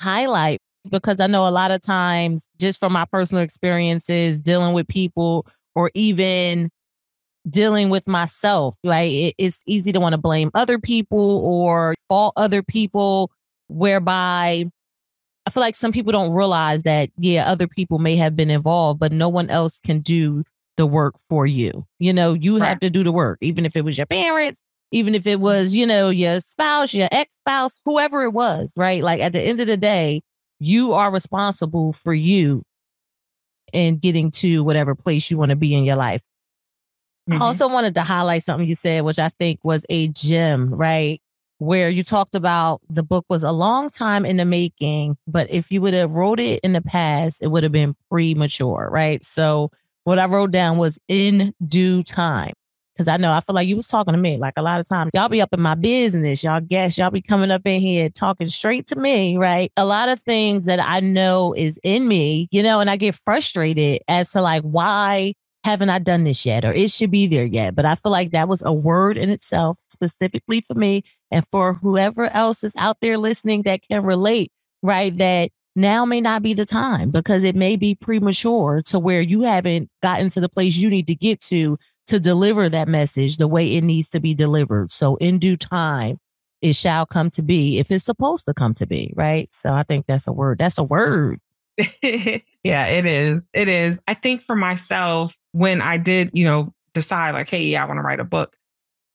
[0.00, 0.58] highlight
[0.90, 5.46] because I know a lot of times, just from my personal experiences dealing with people
[5.74, 6.70] or even
[7.48, 9.12] dealing with myself, right?
[9.12, 13.30] It, it's easy to want to blame other people or fault other people,
[13.68, 14.64] whereby
[15.46, 19.00] I feel like some people don't realize that, yeah, other people may have been involved,
[19.00, 20.44] but no one else can do
[20.80, 21.84] the work for you.
[21.98, 22.68] You know, you Right.
[22.70, 25.74] have to do the work, even if it was your parents, even if it was,
[25.76, 29.02] you know, your spouse, your ex spouse, whoever it was, right?
[29.02, 30.22] Like at the end of the day,
[30.58, 32.62] you are responsible for you
[33.74, 36.22] and getting to whatever place you want to be in your life.
[37.30, 37.40] I Mhm.
[37.42, 41.20] also wanted to highlight something you said, which I think was a gem, right?
[41.58, 45.70] Where you talked about the book was a long time in the making, but if
[45.70, 49.22] you would have wrote it in the past, it would have been premature, right?
[49.24, 49.70] So
[50.04, 52.52] what I wrote down was in due time.
[52.98, 54.36] Cause I know I feel like you was talking to me.
[54.36, 56.44] Like a lot of times y'all be up in my business.
[56.44, 59.72] Y'all guess y'all be coming up in here talking straight to me, right?
[59.78, 63.14] A lot of things that I know is in me, you know, and I get
[63.14, 65.32] frustrated as to like why
[65.64, 66.64] haven't I done this yet?
[66.64, 67.74] Or it should be there yet.
[67.74, 71.74] But I feel like that was a word in itself, specifically for me and for
[71.74, 75.16] whoever else is out there listening that can relate, right?
[75.18, 79.42] That now may not be the time because it may be premature to where you
[79.42, 81.78] haven't gotten to the place you need to get to
[82.08, 84.90] to deliver that message the way it needs to be delivered.
[84.90, 86.18] So in due time,
[86.60, 89.48] it shall come to be if it's supposed to come to be, right?
[89.52, 90.58] So I think that's a word.
[90.58, 91.40] That's a word.
[92.02, 93.42] yeah, it is.
[93.54, 93.98] It is.
[94.06, 97.98] I think for myself, when I did, you know, decide like, hey, yeah, I want
[97.98, 98.54] to write a book,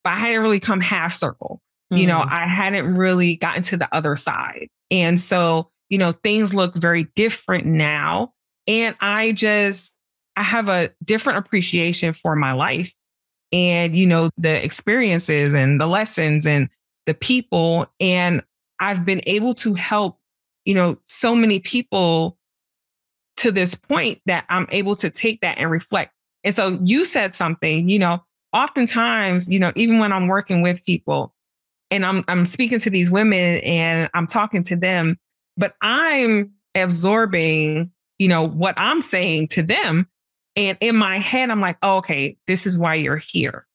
[0.03, 1.61] but I hadn't really come half circle.
[1.91, 1.99] Mm.
[1.99, 2.31] You know, mm.
[2.31, 4.69] I hadn't really gotten to the other side.
[4.89, 8.34] And so, you know, things look very different now.
[8.67, 9.95] And I just,
[10.36, 12.91] I have a different appreciation for my life
[13.52, 16.69] and, you know, the experiences and the lessons and
[17.06, 17.88] the people.
[18.00, 18.41] And
[18.80, 20.19] I've been able to help,
[20.65, 22.38] you know, so many people
[23.38, 26.13] to this point that I'm able to take that and reflect.
[26.43, 30.84] And so you said something, you know, oftentimes, you know, even when I'm working with
[30.86, 31.34] people
[31.91, 35.17] and I'm I'm speaking to these women and I'm talking to them,
[35.57, 40.07] but I'm absorbing, you know, what I'm saying to them
[40.55, 43.67] and in my head, I'm like, oh, okay, this is why you're here.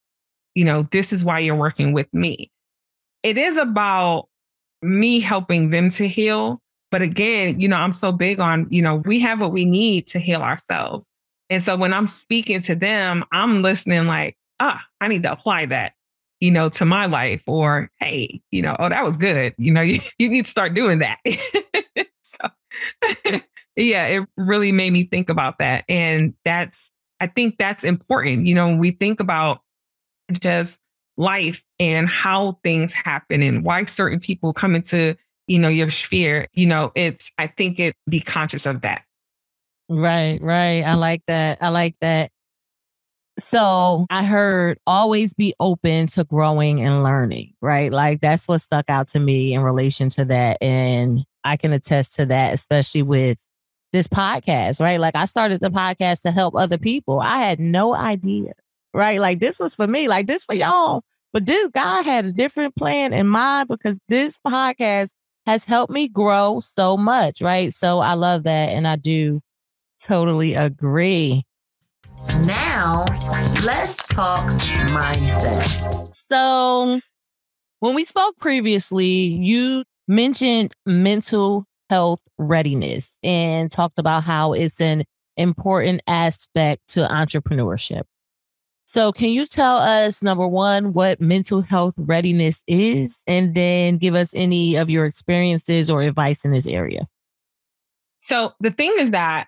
[0.54, 2.50] You know, this is why you're working with me.
[3.22, 4.28] It is about
[4.82, 6.60] me helping them to heal.
[6.90, 10.06] But again, you know, I'm so big on, you know, we have what we need
[10.08, 11.04] to heal ourselves.
[11.50, 15.66] And so when I'm speaking to them, I'm listening like, ah, I need to apply
[15.66, 15.92] that,
[16.40, 19.54] you know, to my life or, hey, you know, oh, that was good.
[19.58, 21.18] You know, you, you need to start doing that.
[22.22, 22.48] so
[23.76, 25.84] yeah, it really made me think about that.
[25.88, 28.46] And that's, I think that's important.
[28.46, 29.60] You know, when we think about
[30.32, 30.78] just
[31.16, 36.48] life and how things happen and why certain people come into, you know, your sphere,
[36.54, 39.02] you know, it's, I think it be conscious of that.
[39.88, 40.82] Right, right.
[40.82, 41.58] I like that.
[41.60, 42.30] I like that.
[43.40, 47.90] So I heard always be open to growing and learning, right?
[47.90, 50.58] Like that's what stuck out to me in relation to that.
[50.62, 53.38] And I can attest to that, especially with
[53.92, 55.00] this podcast, right?
[55.00, 57.20] Like I started the podcast to help other people.
[57.20, 58.52] I had no idea,
[58.94, 59.18] right?
[59.18, 61.02] Like this was for me, like this for y'all.
[61.32, 65.10] But this guy had a different plan in mind because this podcast
[65.46, 67.74] has helped me grow so much, right?
[67.74, 68.70] So I love that.
[68.70, 69.40] And I do
[70.00, 71.44] totally agree.
[72.44, 73.04] Now,
[73.64, 74.40] let's talk
[74.90, 76.14] mindset.
[76.14, 77.00] So,
[77.80, 85.04] when we spoke previously, you mentioned mental health readiness and talked about how it's an
[85.36, 88.02] important aspect to entrepreneurship.
[88.86, 94.14] So, can you tell us, number one, what mental health readiness is, and then give
[94.14, 97.06] us any of your experiences or advice in this area?
[98.18, 99.46] So, the thing is that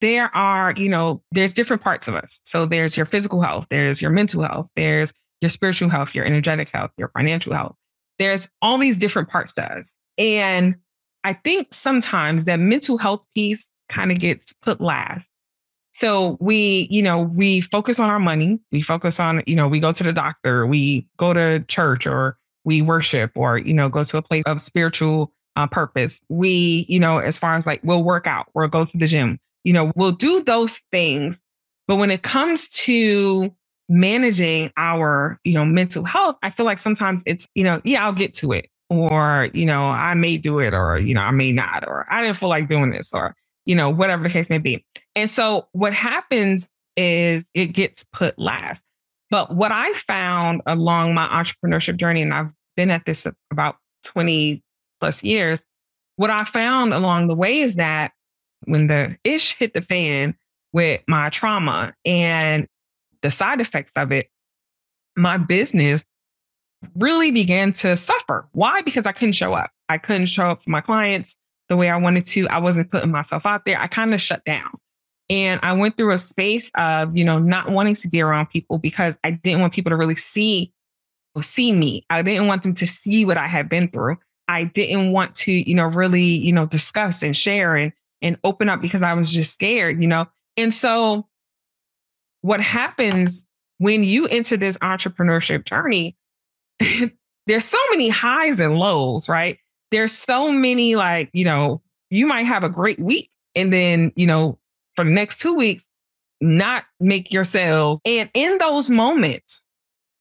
[0.00, 2.40] there are, you know, there's different parts of us.
[2.44, 6.70] So, there's your physical health, there's your mental health, there's your spiritual health, your energetic
[6.72, 7.76] health, your financial health.
[8.18, 9.94] There's all these different parts to us.
[10.16, 10.76] And
[11.24, 15.28] I think sometimes that mental health piece kind of gets put last.
[15.92, 18.60] So we, you know, we focus on our money.
[18.72, 22.36] We focus on, you know, we go to the doctor, we go to church or
[22.64, 26.20] we worship or, you know, go to a place of spiritual uh, purpose.
[26.28, 29.38] We, you know, as far as like we'll work out, we'll go to the gym,
[29.64, 31.40] you know, we'll do those things.
[31.88, 33.54] But when it comes to
[33.88, 38.12] managing our, you know, mental health, I feel like sometimes it's, you know, yeah, I'll
[38.12, 41.52] get to it or, you know, I may do it or, you know, I may
[41.52, 43.34] not, or I didn't feel like doing this or,
[43.66, 44.84] you know, whatever the case may be.
[45.14, 48.84] And so what happens is it gets put last.
[49.30, 54.62] But what I found along my entrepreneurship journey, and I've been at this about 20
[55.00, 55.62] plus years,
[56.16, 58.12] what I found along the way is that
[58.66, 60.34] when the ish hit the fan
[60.72, 62.66] with my trauma and
[63.22, 64.28] the side effects of it,
[65.16, 66.04] my business
[66.96, 68.48] really began to suffer.
[68.52, 68.82] Why?
[68.82, 69.70] Because I couldn't show up.
[69.88, 71.34] I couldn't show up for my clients
[71.68, 72.48] the way I wanted to.
[72.48, 73.80] I wasn't putting myself out there.
[73.80, 74.70] I kind of shut down.
[75.30, 78.78] And I went through a space of, you know, not wanting to be around people
[78.78, 80.72] because I didn't want people to really see
[81.42, 82.06] see me.
[82.10, 84.18] I didn't want them to see what I had been through.
[84.46, 87.92] I didn't want to, you know, really, you know, discuss and share and
[88.24, 90.26] and open up because I was just scared, you know.
[90.56, 91.28] And so
[92.40, 93.46] what happens
[93.78, 96.16] when you enter this entrepreneurship journey
[97.46, 99.58] there's so many highs and lows, right?
[99.90, 104.26] There's so many, like, you know, you might have a great week and then, you
[104.26, 104.58] know,
[104.96, 105.84] for the next two weeks,
[106.40, 108.00] not make your sales.
[108.04, 109.62] And in those moments,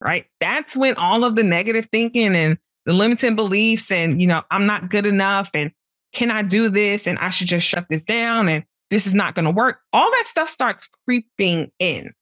[0.02, 4.42] right, that's when all of the negative thinking and the limiting beliefs and, you know,
[4.52, 5.72] I'm not good enough and
[6.14, 9.36] can I do this and I should just shut this down and this is not
[9.36, 9.80] going to work.
[9.92, 12.14] All that stuff starts creeping in.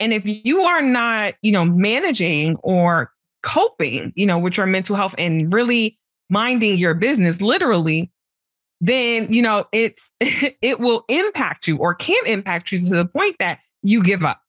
[0.00, 3.12] And if you are not, you know, managing or
[3.42, 8.10] coping, you know, with your mental health and really minding your business literally,
[8.80, 13.36] then, you know, it's, it will impact you or can impact you to the point
[13.38, 14.40] that you give up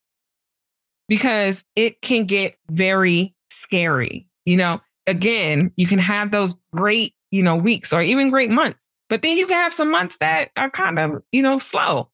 [1.07, 4.27] because it can get very scary.
[4.45, 8.79] You know, again, you can have those great, you know, weeks or even great months,
[9.09, 12.09] but then you can have some months that are kind of, you know, slow.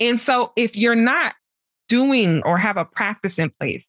[0.00, 1.34] And so if you're not
[1.88, 3.86] doing or have a practice in place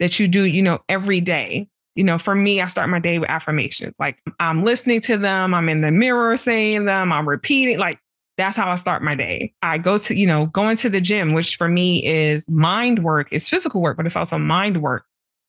[0.00, 3.18] that you do, you know, every day, you know, for me, I start my day
[3.18, 3.94] with affirmations.
[3.98, 7.98] Like I'm listening to them, I'm in the mirror saying them, I'm repeating, like
[8.38, 9.52] that's how I start my day.
[9.62, 13.28] I go to, you know, going to the gym, which for me is mind work,
[13.30, 15.04] it's physical work, but it's also mind work.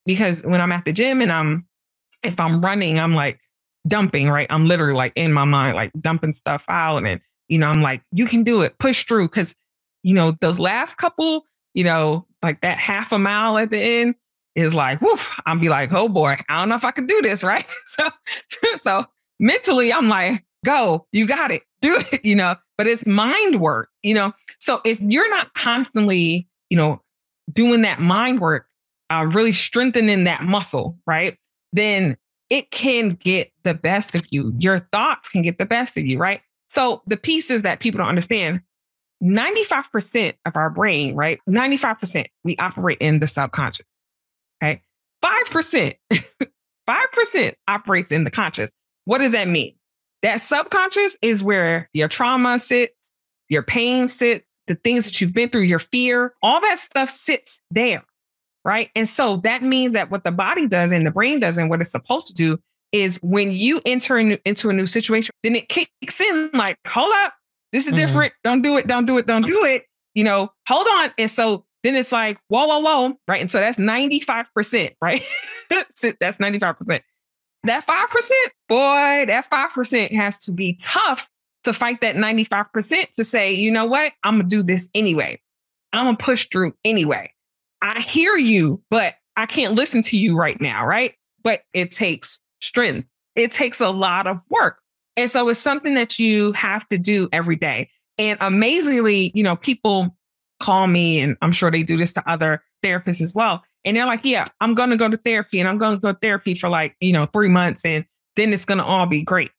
[0.06, 1.66] Because when I'm at the gym and I'm,
[2.24, 3.40] if I'm running, I'm like
[3.88, 4.48] dumping, right?
[4.50, 7.06] I'm literally like in my mind, like dumping stuff out.
[7.06, 9.28] And, you know, I'm like, you can do it, push through.
[9.30, 9.56] Cause,
[10.04, 14.16] you know, those last couple, you know, like that half a mile at the end,
[14.56, 17.22] is like, woof, I'll be like, oh boy, I don't know if I can do
[17.22, 17.66] this, right?
[17.86, 18.10] So,
[18.82, 19.06] so
[19.40, 23.90] mentally, I'm like, go, you got it, do it, you know, but it's mind work,
[24.02, 24.34] you know?
[24.60, 27.02] So if you're not constantly, you know,
[27.52, 28.68] doing that mind work,
[29.12, 31.38] uh, really strengthening that muscle, right?
[31.74, 32.18] Then
[32.54, 34.54] it can get the best of you.
[34.60, 36.42] Your thoughts can get the best of you, right?
[36.70, 38.62] So the pieces that people don't understand,
[39.24, 41.40] 95% of our brain, right?
[41.50, 43.88] 95% we operate in the subconscious.
[44.64, 44.84] Okay.
[45.26, 45.96] 5%,
[46.88, 48.70] 5% operates in the conscious.
[49.06, 49.74] What does that mean?
[50.22, 52.94] That subconscious is where your trauma sits,
[53.50, 57.60] your pain sits, the things that you've been through, your fear, all that stuff sits
[57.72, 58.04] there.
[58.66, 58.90] Right.
[58.96, 61.82] And so that means that what the body does and the brain does and what
[61.82, 62.60] it's supposed to do
[62.94, 67.34] is when you enter into a new situation, then it kicks in like, hold up,
[67.74, 68.06] this is mm-hmm.
[68.06, 68.34] different.
[68.44, 68.88] Don't do it.
[68.88, 69.28] Don't do it.
[69.28, 69.84] Don't do it.
[70.14, 71.12] You know, hold on.
[71.18, 73.42] And so then it's like, whoa, whoa, whoa, right?
[73.42, 75.24] And so that's 95%, right?
[75.70, 76.02] that's
[76.38, 77.02] 95%.
[77.66, 78.32] That 5%,
[78.70, 81.28] boy, that 5% has to be tough
[81.64, 84.14] to fight that 95% to say, you know what?
[84.24, 85.42] I'm going to do this anyway.
[85.92, 87.34] I'm going to push through anyway.
[87.84, 91.14] I hear you, but I can't listen to you right now, right?
[91.44, 93.08] But it takes strength.
[93.36, 94.80] It takes a lot of work.
[95.18, 97.90] And so it's something that you have to do every day.
[98.18, 100.16] And amazingly, you know, people
[100.62, 103.64] call me, and I'm sure they do this to other therapists as well.
[103.86, 106.14] And they're like, yeah, I'm going to go to therapy and I'm going to go
[106.14, 109.24] to therapy for like, you know, three months and then it's going to all be
[109.24, 109.52] great.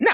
[0.00, 0.12] No,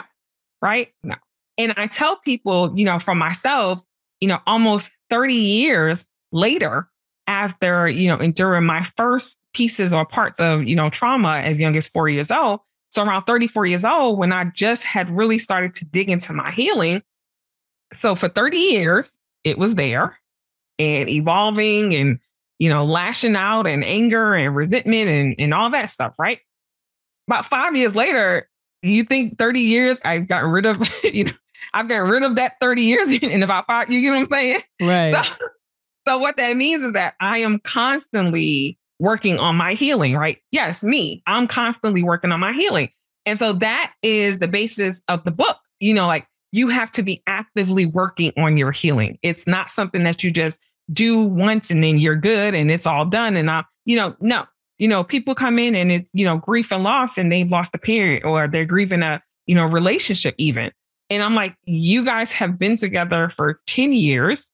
[0.60, 0.88] right?
[1.04, 1.14] No.
[1.58, 3.82] And I tell people, you know, for myself,
[4.20, 6.88] you know, almost 30 years later,
[7.26, 11.76] after, you know, enduring my first pieces or parts of, you know, trauma as young
[11.76, 12.60] as four years old.
[12.90, 16.50] So around 34 years old, when I just had really started to dig into my
[16.50, 17.02] healing.
[17.92, 19.10] So for 30 years,
[19.44, 20.18] it was there
[20.78, 22.18] and evolving and,
[22.58, 26.40] you know, lashing out and anger and resentment and, and all that stuff, right?
[27.28, 28.48] About five years later,
[28.82, 31.32] you think 30 years I've gotten rid of, you know,
[31.72, 34.62] I've gotten rid of that 30 years in about five, you get what I'm saying?
[34.80, 35.24] Right.
[35.24, 35.32] So,
[36.06, 40.38] so what that means is that I am constantly working on my healing, right?
[40.50, 41.22] Yes, me.
[41.26, 42.90] I'm constantly working on my healing.
[43.26, 45.58] And so that is the basis of the book.
[45.80, 49.18] You know, like you have to be actively working on your healing.
[49.22, 50.60] It's not something that you just
[50.92, 53.36] do once and then you're good and it's all done.
[53.36, 54.46] And I, you know, no,
[54.78, 57.74] you know, people come in and it's, you know, grief and loss and they've lost
[57.74, 60.70] a parent or they're grieving a, you know, relationship even.
[61.10, 64.48] And I'm like, you guys have been together for 10 years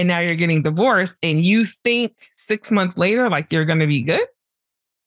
[0.00, 3.86] and now you're getting divorced and you think six months later, like you're going to
[3.86, 4.26] be good.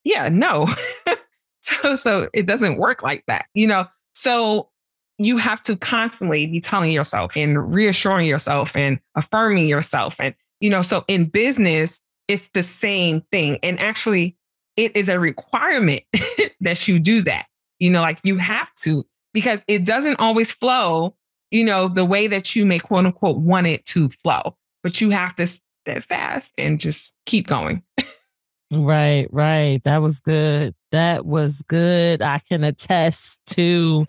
[0.04, 0.68] Yeah, no.
[1.62, 3.88] so, so it doesn't work like that, you know?
[4.14, 4.70] So
[5.18, 10.16] you have to constantly be telling yourself and reassuring yourself and affirming yourself.
[10.20, 13.58] And, you know, so in business, it's the same thing.
[13.64, 14.38] And actually,
[14.78, 16.04] it is a requirement
[16.62, 17.48] that you do that.
[17.80, 21.16] You know, like you have to, because it doesn't always flow,
[21.50, 25.10] you know, the way that you may quote unquote want it to flow, but you
[25.10, 27.82] have to steadfast and just keep going.
[28.74, 29.82] right, right.
[29.86, 30.76] That was good.
[30.92, 32.22] That was good.
[32.22, 34.06] I can attest to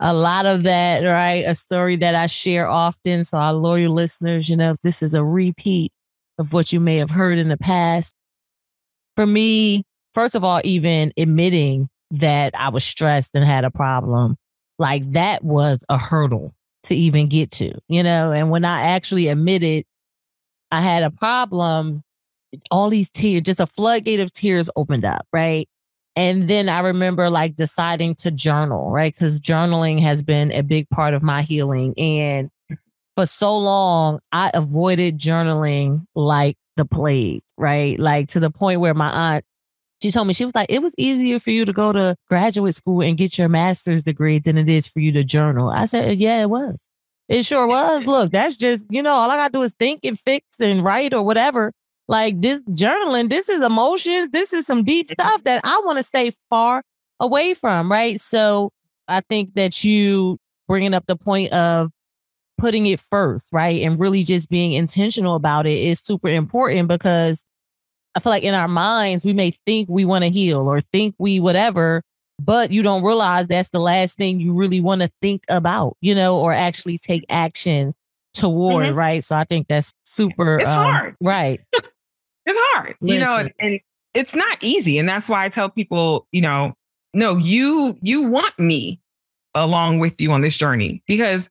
[0.00, 1.44] a lot of that, right?
[1.46, 3.24] A story that I share often.
[3.24, 5.92] So our loyal listeners, you know, this is a repeat
[6.38, 8.12] of what you may have heard in the past.
[9.14, 14.36] For me, first of all, even admitting that I was stressed and had a problem,
[14.78, 16.54] like that was a hurdle
[16.84, 19.84] to even get to, you know, and when I actually admitted
[20.70, 22.02] I had a problem,
[22.70, 25.68] all these tears, just a floodgate of tears opened up, right?
[26.16, 29.14] And then I remember like deciding to journal, right?
[29.14, 31.94] Because journaling has been a big part of my healing.
[31.98, 32.50] And
[33.14, 37.98] for so long, I avoided journaling like the plague, right?
[37.98, 39.44] Like to the point where my aunt,
[40.02, 42.74] she told me, she was like, it was easier for you to go to graduate
[42.74, 45.68] school and get your master's degree than it is for you to journal.
[45.68, 46.88] I said, yeah, it was.
[47.28, 48.06] It sure was.
[48.06, 50.84] Look, that's just, you know, all I got to do is think and fix and
[50.84, 51.72] write or whatever.
[52.08, 54.30] Like this journaling, this is emotions.
[54.30, 55.20] This is some deep mm-hmm.
[55.20, 56.82] stuff that I want to stay far
[57.18, 57.90] away from.
[57.90, 58.20] Right.
[58.20, 58.70] So
[59.08, 61.90] I think that you bringing up the point of
[62.58, 63.82] putting it first, right?
[63.82, 67.44] And really just being intentional about it is super important because
[68.14, 71.14] I feel like in our minds, we may think we want to heal or think
[71.18, 72.02] we whatever,
[72.38, 76.14] but you don't realize that's the last thing you really want to think about, you
[76.14, 77.94] know, or actually take action
[78.34, 78.98] toward, mm-hmm.
[78.98, 79.24] right?
[79.24, 80.58] So I think that's super.
[80.58, 81.16] It's um, hard.
[81.20, 81.60] Right.
[81.72, 83.14] it's hard, Listen.
[83.14, 83.80] you know, and
[84.14, 84.98] it's not easy.
[84.98, 86.74] And that's why I tell people, you know,
[87.14, 89.00] no, you, you want me
[89.54, 91.48] along with you on this journey because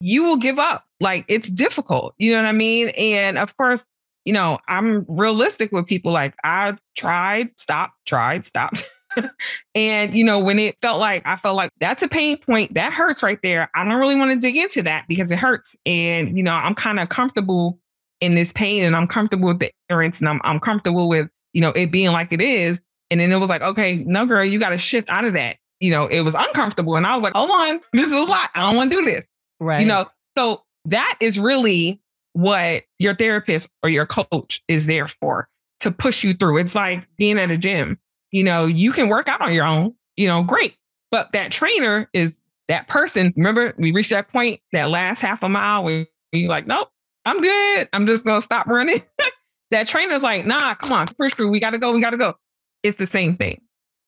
[0.00, 0.84] you will give up.
[1.00, 2.14] Like it's difficult.
[2.18, 2.90] You know what I mean?
[2.90, 3.84] And of course,
[4.24, 6.12] you know, I'm realistic with people.
[6.12, 8.88] Like I tried, stopped, tried, stopped.
[9.74, 12.92] and you know, when it felt like I felt like that's a pain point that
[12.92, 13.70] hurts right there.
[13.74, 15.76] I don't really want to dig into that because it hurts.
[15.86, 17.78] And you know, I'm kind of comfortable
[18.20, 21.60] in this pain and I'm comfortable with the ignorance and I'm I'm comfortable with, you
[21.60, 22.80] know, it being like it is.
[23.10, 25.56] And then it was like, okay, no girl, you gotta shift out of that.
[25.80, 26.96] You know, it was uncomfortable.
[26.96, 28.50] And I was like, hold on, this is a lot.
[28.54, 29.26] I don't want to do this.
[29.60, 29.80] Right.
[29.80, 32.00] You know, so that is really
[32.32, 35.48] what your therapist or your coach is there for
[35.80, 36.58] to push you through.
[36.58, 37.98] It's like being at a gym.
[38.32, 40.74] You know, you can work out on your own, you know, great.
[41.10, 42.34] But that trainer is
[42.68, 43.32] that person.
[43.36, 46.88] Remember, we reached that point, that last half a mile where you're like, nope,
[47.24, 47.88] I'm good.
[47.92, 49.02] I'm just going to stop running.
[49.70, 51.50] that trainer's like, nah, come on, push through.
[51.50, 51.92] We got to go.
[51.92, 52.34] We got to go.
[52.82, 53.60] It's the same thing.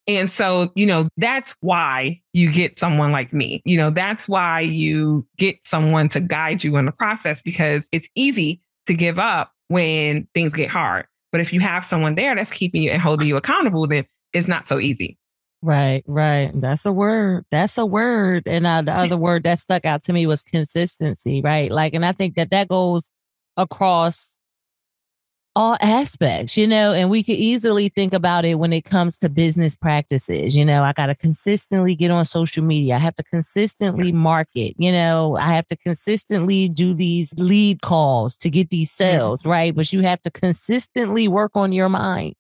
[0.07, 3.62] And so, you know, that's why you get someone like me.
[3.64, 8.09] You know, that's why you get someone to guide you in the process because it's
[8.14, 11.07] easy to give up when things get hard.
[11.33, 14.05] But if you have someone there that's keeping you and holding you accountable, then
[14.35, 15.18] it's not so easy.
[15.62, 16.51] Right, right.
[16.55, 17.47] That's a word.
[17.51, 18.43] That's a word.
[18.47, 21.70] And uh, the other word that stuck out to me was consistency, right?
[21.70, 23.09] Like, and I think that that goes
[23.57, 24.37] across
[25.57, 29.30] all aspects, you know, and we could easily think about it when it comes to
[29.30, 30.55] business practices.
[30.55, 32.97] You know, I got to consistently get on social media.
[32.97, 38.37] I have to consistently market, you know, I have to consistently do these lead calls
[38.39, 39.74] to get these sales, right?
[39.74, 42.35] But you have to consistently work on your mind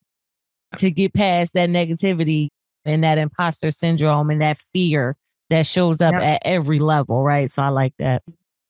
[0.78, 2.48] to get past that negativity
[2.84, 5.16] and that imposter syndrome and that fear
[5.50, 6.22] that shows up yep.
[6.22, 7.50] at every level, right?
[7.50, 8.22] So I like that.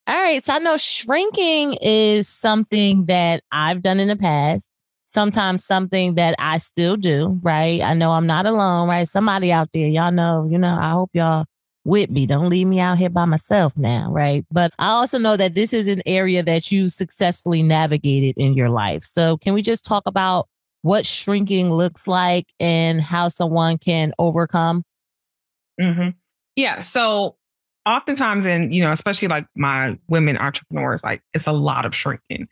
[0.07, 0.44] All right.
[0.44, 4.68] So I know shrinking is something that I've done in the past.
[5.07, 7.80] Sometimes something that I still do, right?
[7.80, 9.09] I know I'm not alone, right?
[9.09, 11.44] Somebody out there, y'all know, you know, I hope y'all
[11.84, 12.26] with me.
[12.26, 14.44] Don't leave me out here by myself now, right?
[14.50, 18.70] But I also know that this is an area that you successfully navigated in your
[18.70, 19.05] life.
[19.05, 20.48] So can we just talk about
[20.85, 24.85] what shrinking looks like and how someone can overcome?
[25.80, 26.11] Mm-hmm.
[26.57, 26.82] Yeah.
[26.82, 27.37] So
[27.87, 32.49] oftentimes in, you know, especially like my women entrepreneurs, like it's a lot of shrinking.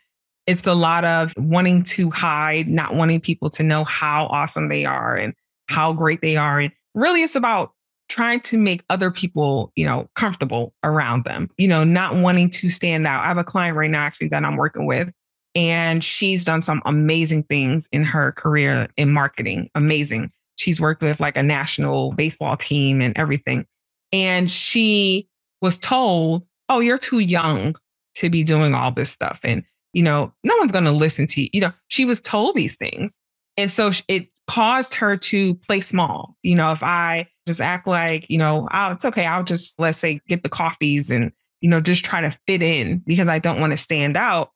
[0.47, 4.87] It's a lot of wanting to hide, not wanting people to know how awesome they
[4.87, 5.35] are and
[5.66, 6.59] how great they are.
[6.59, 7.72] And really it's about
[8.09, 12.70] trying to make other people, you know, comfortable around them, you know, not wanting to
[12.70, 13.24] stand out.
[13.24, 15.12] I have a client right now actually that I'm working with
[15.55, 19.70] and she's done some amazing things in her career in marketing.
[19.74, 20.32] Amazing.
[20.57, 23.66] She's worked with like a national baseball team and everything.
[24.12, 25.28] And she
[25.61, 27.74] was told, Oh, you're too young
[28.16, 29.40] to be doing all this stuff.
[29.42, 31.48] And, you know, no one's going to listen to you.
[31.53, 33.18] You know, she was told these things.
[33.57, 36.36] And so it caused her to play small.
[36.42, 39.26] You know, if I just act like, you know, oh, it's okay.
[39.26, 43.03] I'll just, let's say, get the coffees and, you know, just try to fit in
[43.07, 44.50] because I don't want to stand out,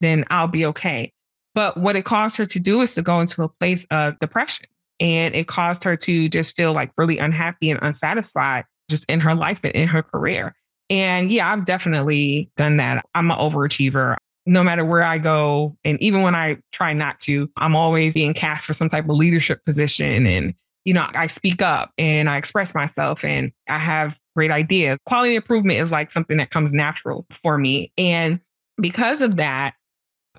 [0.00, 1.12] then I'll be okay.
[1.54, 4.66] But what it caused her to do is to go into a place of depression.
[5.00, 9.34] And it caused her to just feel like really unhappy and unsatisfied just in her
[9.34, 10.54] life and in her career.
[10.90, 13.04] And yeah, I've definitely done that.
[13.14, 14.16] I'm an overachiever.
[14.46, 18.34] No matter where I go, and even when I try not to, I'm always being
[18.34, 20.26] cast for some type of leadership position.
[20.26, 24.98] And, you know, I speak up and I express myself and I have great ideas.
[25.06, 27.92] Quality improvement is like something that comes natural for me.
[27.96, 28.40] And
[28.80, 29.74] because of that,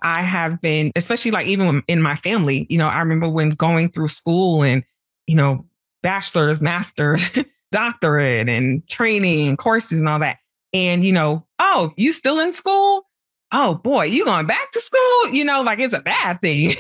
[0.02, 3.92] I have been, especially like even in my family, you know, I remember when going
[3.92, 4.84] through school and,
[5.28, 5.66] you know,
[6.02, 7.30] bachelor's, master's,
[7.72, 10.38] doctorate and training courses and all that.
[10.74, 13.06] And, you know, oh, you still in school?
[13.52, 15.30] oh boy, you going back to school?
[15.34, 16.76] You know, like it's a bad thing.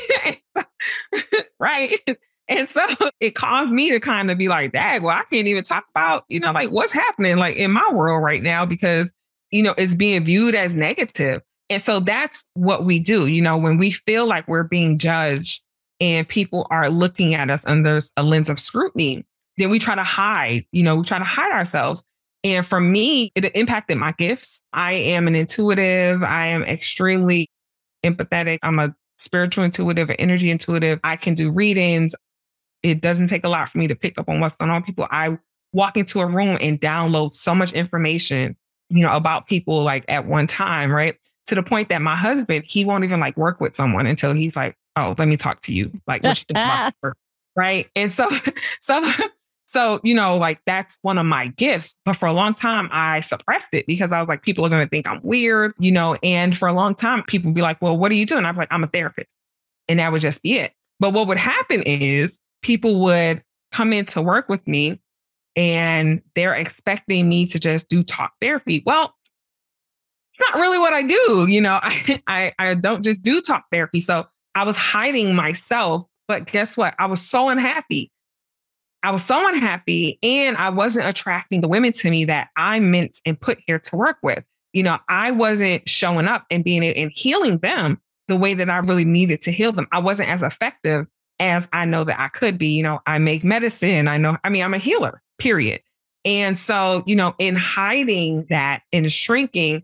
[1.59, 1.99] right.
[2.47, 2.81] And so
[3.19, 6.25] it caused me to kind of be like, dag, well, I can't even talk about,
[6.27, 9.09] you know, like what's happening like in my world right now because,
[9.51, 11.41] you know, it's being viewed as negative.
[11.71, 13.27] And so that's what we do.
[13.27, 15.61] You know, when we feel like we're being judged
[16.01, 20.03] and people are looking at us under a lens of scrutiny, then we try to
[20.03, 22.03] hide, you know, we try to hide ourselves.
[22.43, 24.61] And for me, it impacted my gifts.
[24.73, 26.23] I am an intuitive.
[26.23, 27.49] I am extremely
[28.05, 28.59] empathetic.
[28.63, 30.99] I'm a spiritual intuitive, an energy intuitive.
[31.05, 32.13] I can do readings.
[32.83, 34.83] It doesn't take a lot for me to pick up on what's going on.
[34.83, 35.37] People, I
[35.71, 38.57] walk into a room and download so much information,
[38.89, 41.15] you know, about people like at one time, right?
[41.47, 44.55] To the point that my husband, he won't even like work with someone until he's
[44.55, 45.91] like, oh, let me talk to you.
[46.07, 46.57] Like, what you think?
[47.55, 47.89] Right.
[47.95, 48.29] And so,
[48.81, 49.03] so
[49.71, 51.95] so, you know, like that's one of my gifts.
[52.03, 54.85] But for a long time, I suppressed it because I was like, people are going
[54.85, 57.81] to think I'm weird, you know, and for a long time, people would be like,
[57.81, 58.43] well, what are you doing?
[58.43, 59.29] I'm like, I'm a therapist.
[59.87, 60.73] And that would just be it.
[60.99, 64.99] But what would happen is people would come in to work with me
[65.55, 68.83] and they're expecting me to just do talk therapy.
[68.85, 69.15] Well,
[70.49, 71.45] not really what I do.
[71.47, 74.01] You know, I, I, I don't just do talk therapy.
[74.01, 76.05] So I was hiding myself.
[76.27, 76.95] But guess what?
[76.97, 78.11] I was so unhappy
[79.03, 83.19] I was so unhappy and I wasn't attracting the women to me that I meant
[83.25, 84.43] and put here to work with.
[84.73, 88.77] You know, I wasn't showing up and being and healing them the way that I
[88.77, 89.87] really needed to heal them.
[89.91, 91.07] I wasn't as effective
[91.39, 92.69] as I know that I could be.
[92.69, 94.07] You know, I make medicine.
[94.07, 95.81] I know, I mean, I'm a healer, period.
[96.23, 99.83] And so, you know, in hiding that and shrinking,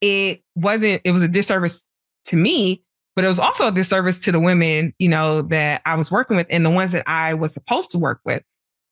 [0.00, 1.84] it wasn't, it was a disservice
[2.26, 2.82] to me,
[3.14, 6.36] but it was also a disservice to the women, you know, that I was working
[6.36, 8.42] with and the ones that I was supposed to work with.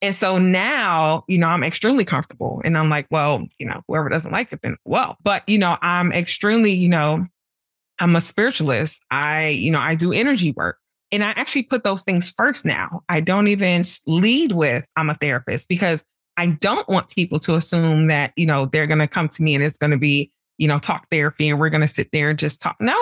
[0.01, 4.09] And so now, you know, I'm extremely comfortable and I'm like, well, you know, whoever
[4.09, 7.27] doesn't like it, then well, but you know, I'm extremely, you know,
[8.01, 9.01] I'm a spiritualist.
[9.11, 10.79] I, you know, I do energy work
[11.13, 13.03] and I actually put those things first now.
[13.09, 16.05] I don't even lead with I'm a therapist because
[16.37, 19.55] I don't want people to assume that, you know, they're going to come to me
[19.55, 20.33] and it's going to be,
[20.63, 22.77] you know, talk therapy and we're going to sit there and just talk.
[22.79, 22.95] No,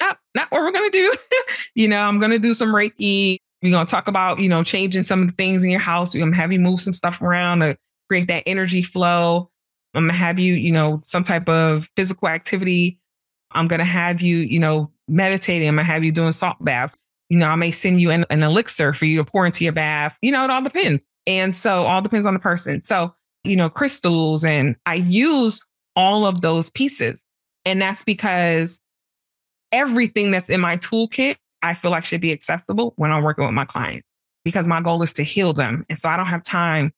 [0.00, 1.14] not, not what we're going to do.
[1.74, 3.36] you know, I'm going to do some Reiki.
[3.62, 6.14] We're going to talk about, you know, changing some of the things in your house.
[6.14, 7.76] We're going to have you move some stuff around to
[8.08, 9.50] create that energy flow.
[9.94, 12.98] I'm going to have you, you know, some type of physical activity.
[13.50, 15.68] I'm going to have you, you know, meditating.
[15.68, 16.96] I'm going to have you doing salt baths.
[17.28, 19.74] You know, I may send you an, an elixir for you to pour into your
[19.74, 20.16] bath.
[20.22, 21.02] You know, it all depends.
[21.26, 22.80] And so all depends on the person.
[22.80, 25.60] So, you know, crystals and I use
[25.96, 27.20] all of those pieces.
[27.64, 28.80] And that's because
[29.72, 33.54] everything that's in my toolkit I feel like should be accessible when I'm working with
[33.54, 34.06] my clients
[34.44, 35.84] because my goal is to heal them.
[35.90, 36.92] And so I don't have time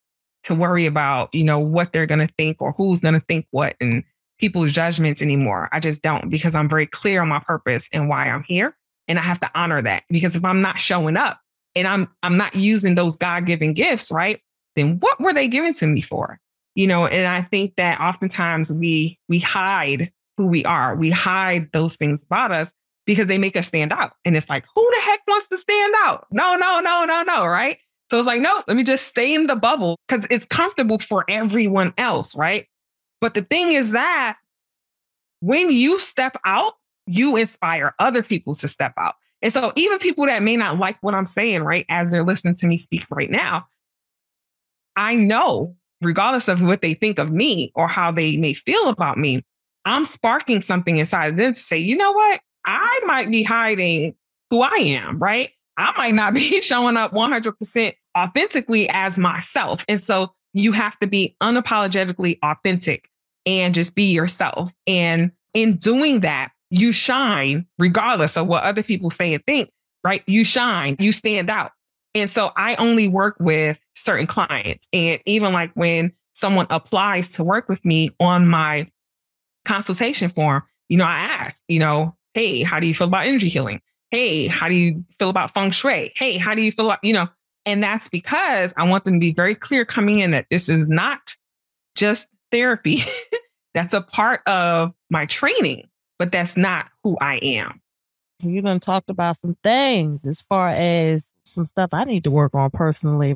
[0.45, 3.47] to worry about, you know, what they're going to think or who's going to think
[3.51, 4.05] what and
[4.39, 5.69] people's judgments anymore.
[5.73, 8.77] I just don't because I'm very clear on my purpose and why I'm here.
[9.09, 11.41] And I have to honor that because if I'm not showing up
[11.75, 14.41] and I'm, I'm not using those God given gifts, right?
[14.77, 16.39] Then what were they given to me for?
[16.79, 20.95] You know, and I think that oftentimes we, we hide who we are.
[20.95, 22.71] We hide those things about us
[23.05, 24.13] because they make us stand out.
[24.25, 26.29] And it's like, who the heck wants to stand out?
[26.31, 27.79] No, no, no, no, no, right?
[28.13, 31.25] So it's like, no, let me just stay in the bubble because it's comfortable for
[31.29, 32.69] everyone else, right?
[33.21, 34.37] But the thing is that
[35.41, 36.75] when you step out,
[37.09, 39.17] you inspire other people to step out.
[39.43, 42.55] And so even people that may not like what I'm saying, right, as they're listening
[42.55, 43.67] to me speak right now,
[44.95, 49.19] I know, regardless of what they think of me or how they may feel about
[49.19, 49.45] me,
[49.85, 52.41] I'm sparking something inside of them to say, you know what?
[52.65, 54.15] I might be hiding
[54.51, 55.51] who I am, right?
[55.77, 59.85] I might not be showing up 100% authentically as myself.
[59.89, 63.09] And so you have to be unapologetically authentic
[63.47, 64.71] and just be yourself.
[64.87, 69.71] And in doing that, you shine regardless of what other people say and think,
[70.05, 70.23] right?
[70.27, 71.73] You shine, you stand out.
[72.15, 74.89] And so I only work with certain clients.
[74.93, 78.91] And even like when someone applies to work with me on my
[79.65, 83.49] consultation form, you know, I ask, you know, Hey, how do you feel about energy
[83.49, 83.81] healing?
[84.11, 86.13] Hey, how do you feel about feng shui?
[86.15, 87.29] Hey, how do you feel about, you know,
[87.67, 90.89] and that's because I want them to be very clear coming in that this is
[90.89, 91.35] not
[91.95, 93.01] just therapy.
[93.75, 95.89] that's a part of my training,
[96.19, 97.83] but that's not who I am.
[98.41, 102.55] You done talked about some things as far as some stuff I need to work
[102.55, 103.35] on personally.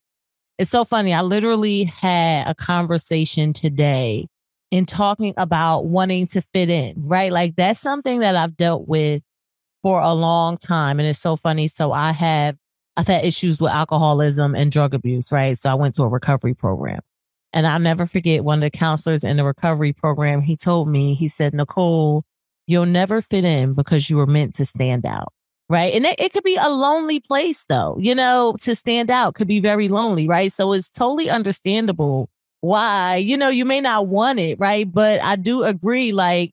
[0.58, 1.12] It's so funny.
[1.12, 4.26] I literally had a conversation today
[4.70, 7.32] in talking about wanting to fit in, right?
[7.32, 9.22] Like that's something that I've dealt with
[9.82, 10.98] for a long time.
[10.98, 11.68] And it's so funny.
[11.68, 12.56] So I have,
[12.96, 15.58] I've had issues with alcoholism and drug abuse, right?
[15.58, 17.00] So I went to a recovery program.
[17.52, 20.40] And I'll never forget one of the counselors in the recovery program.
[20.40, 22.24] He told me, he said, Nicole,
[22.66, 25.32] you'll never fit in because you were meant to stand out.
[25.72, 25.94] Right.
[25.94, 29.48] And it, it could be a lonely place though, you know, to stand out could
[29.48, 30.28] be very lonely.
[30.28, 30.52] Right.
[30.52, 32.28] So it's totally understandable
[32.60, 34.60] why, you know, you may not want it.
[34.60, 34.84] Right.
[34.92, 36.12] But I do agree.
[36.12, 36.50] Like,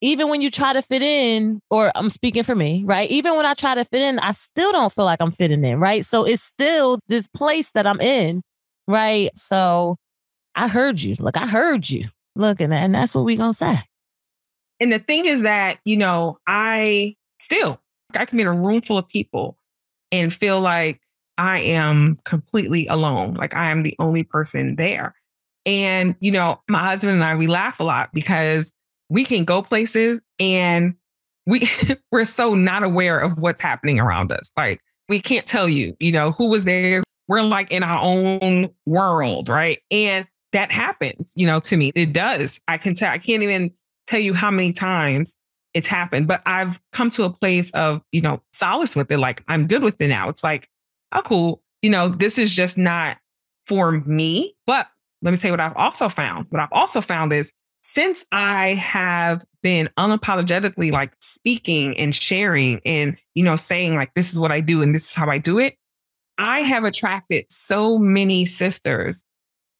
[0.00, 3.10] even when you try to fit in, or I'm speaking for me, right?
[3.10, 5.78] Even when I try to fit in, I still don't feel like I'm fitting in,
[5.78, 6.02] right?
[6.02, 8.40] So it's still this place that I'm in,
[8.88, 9.30] right?
[9.36, 9.96] So
[10.54, 11.16] I heard you.
[11.18, 12.06] Look, I heard you.
[12.34, 13.78] Look, and, and that's what we gonna say.
[14.80, 17.78] And the thing is that, you know, I still,
[18.16, 19.56] I can be in a room full of people
[20.10, 21.00] and feel like
[21.38, 23.34] I am completely alone.
[23.34, 25.14] Like I am the only person there.
[25.64, 28.72] And, you know, my husband and I, we laugh a lot because
[29.08, 30.94] we can go places and
[31.46, 31.68] we
[32.12, 34.50] we're so not aware of what's happening around us.
[34.56, 37.02] Like we can't tell you, you know, who was there.
[37.28, 39.78] We're like in our own world, right?
[39.90, 41.92] And that happens, you know, to me.
[41.94, 42.60] It does.
[42.68, 43.72] I can tell I can't even
[44.06, 45.34] tell you how many times
[45.74, 49.18] it's happened, but I've come to a place of, you know, solace with it.
[49.18, 50.28] Like I'm good with it now.
[50.28, 50.68] It's like,
[51.12, 51.62] oh cool.
[51.80, 53.18] You know, this is just not
[53.66, 54.54] for me.
[54.66, 54.88] But
[55.22, 56.46] let me tell you what I've also found.
[56.50, 57.52] What I've also found is
[57.82, 64.32] since I have been unapologetically like speaking and sharing and, you know, saying like, this
[64.32, 65.76] is what I do and this is how I do it,
[66.38, 69.24] I have attracted so many sisters,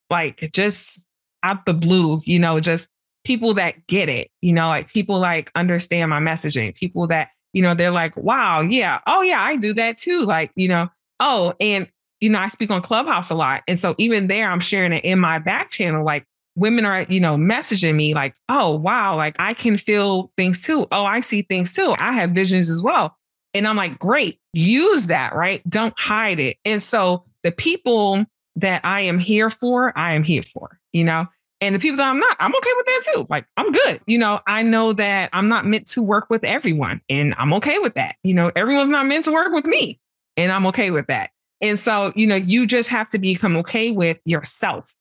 [0.09, 1.01] like just
[1.43, 2.89] out the blue, you know, just
[3.23, 7.61] people that get it, you know, like people like understand my messaging, people that, you
[7.61, 10.21] know, they're like, wow, yeah, oh yeah, I do that too.
[10.21, 11.87] Like, you know, oh, and,
[12.19, 13.63] you know, I speak on Clubhouse a lot.
[13.67, 17.19] And so even there, I'm sharing it in my back channel, like, women are, you
[17.19, 20.87] know, messaging me like, oh, wow, like I can feel things too.
[20.91, 21.95] Oh, I see things too.
[21.97, 23.17] I have visions as well.
[23.53, 25.67] And I'm like, great, use that, right?
[25.69, 26.57] Don't hide it.
[26.65, 28.25] And so the people
[28.57, 31.27] that I am here for, I am here for, you know?
[31.63, 33.27] And the people that I'm not, I'm okay with that too.
[33.29, 34.01] Like, I'm good.
[34.05, 37.79] You know, I know that I'm not meant to work with everyone and I'm okay
[37.79, 38.17] with that.
[38.23, 39.99] You know, everyone's not meant to work with me
[40.35, 41.29] and I'm okay with that.
[41.61, 44.93] And so, you know, you just have to become okay with yourself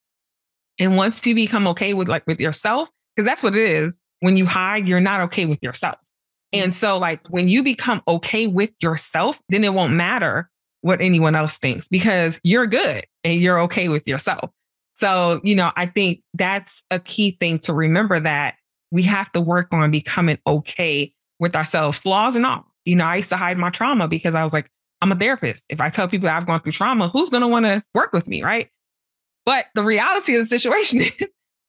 [0.79, 3.95] and once you become okay with like with yourself, because that's what it is.
[4.21, 5.97] When you hide, you're not okay with yourself.
[6.53, 10.51] And so like when you become okay with yourself, then it won't matter
[10.81, 14.51] what anyone else thinks because you're good and you're okay with yourself.
[14.95, 18.57] So, you know, I think that's a key thing to remember that
[18.91, 22.67] we have to work on becoming okay with ourselves, flaws and all.
[22.85, 24.71] You know, I used to hide my trauma because I was like,
[25.01, 25.65] I'm a therapist.
[25.69, 28.27] If I tell people I've gone through trauma, who's going to want to work with
[28.27, 28.43] me?
[28.43, 28.69] Right.
[29.45, 31.13] But the reality of the situation is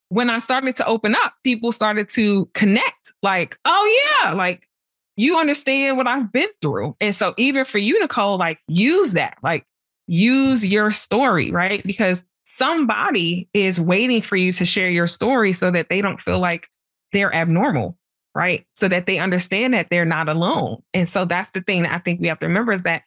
[0.09, 4.67] when I started to open up, people started to connect like, oh yeah, like
[5.15, 6.95] you understand what I've been through.
[6.99, 9.65] And so even for you, Nicole, like use that, like
[10.07, 11.83] use your story, right?
[11.83, 16.39] Because somebody is waiting for you to share your story so that they don't feel
[16.39, 16.67] like
[17.13, 17.97] they're abnormal,
[18.35, 18.65] right?
[18.75, 20.83] So that they understand that they're not alone.
[20.93, 23.03] And so that's the thing that I think we have to remember is that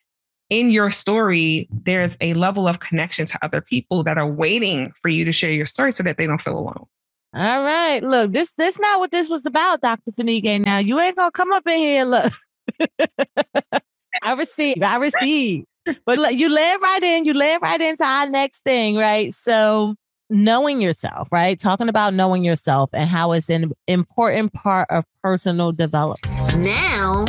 [0.51, 5.09] in your story, there's a level of connection to other people that are waiting for
[5.09, 6.87] you to share your story so that they don't feel alone.
[7.35, 8.03] All right.
[8.03, 10.13] Look, this this not what this was about, Dr.
[10.13, 10.65] Fanike.
[10.65, 12.05] Now you ain't gonna come up in here.
[12.05, 12.33] Look.
[14.23, 14.83] I receive.
[14.83, 15.65] I receive.
[16.05, 19.33] But you led right in, you led right into our next thing, right?
[19.33, 19.95] So
[20.29, 21.59] knowing yourself, right?
[21.59, 26.35] Talking about knowing yourself and how it's an important part of personal development.
[26.59, 27.25] Now,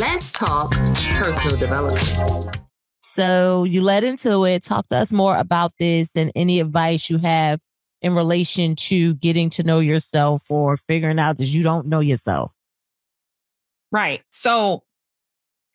[0.00, 2.56] let's talk personal development.
[3.00, 4.62] So you led into it.
[4.62, 7.60] Talk to us more about this and any advice you have
[8.00, 12.52] in relation to getting to know yourself or figuring out that you don't know yourself.
[13.90, 14.22] Right.
[14.30, 14.82] So,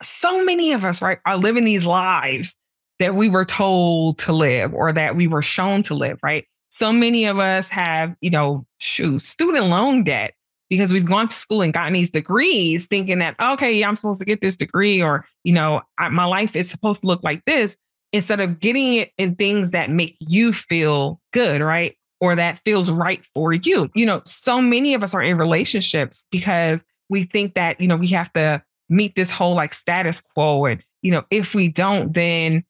[0.03, 2.55] so many of us, right, are living these lives
[2.99, 6.45] that we were told to live or that we were shown to live, right?
[6.69, 10.33] So many of us have, you know, shoot, student loan debt
[10.69, 14.19] because we've gone to school and gotten these degrees thinking that, okay, yeah, I'm supposed
[14.19, 17.45] to get this degree or, you know, I, my life is supposed to look like
[17.45, 17.77] this
[18.11, 21.95] instead of getting it in things that make you feel good, right?
[22.19, 23.89] Or that feels right for you.
[23.93, 27.95] You know, so many of us are in relationships because we think that, you know,
[27.95, 30.65] we have to meet this whole like status quo.
[30.65, 32.63] And, you know, if we don't, then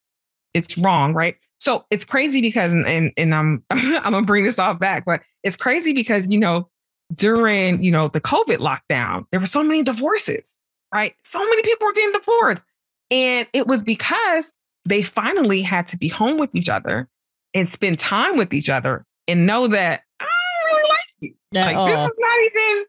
[0.53, 1.35] it's wrong, right?
[1.59, 5.57] So it's crazy because, and, and I'm, I'm gonna bring this all back, but it's
[5.57, 6.69] crazy because, you know,
[7.13, 10.49] during, you know, the COVID lockdown, there were so many divorces,
[10.93, 11.15] right?
[11.23, 12.63] So many people were getting divorced.
[13.09, 14.51] And it was because
[14.85, 17.07] they finally had to be home with each other
[17.53, 21.33] and spend time with each other and know that I don't really like you.
[21.53, 22.85] like this is not even,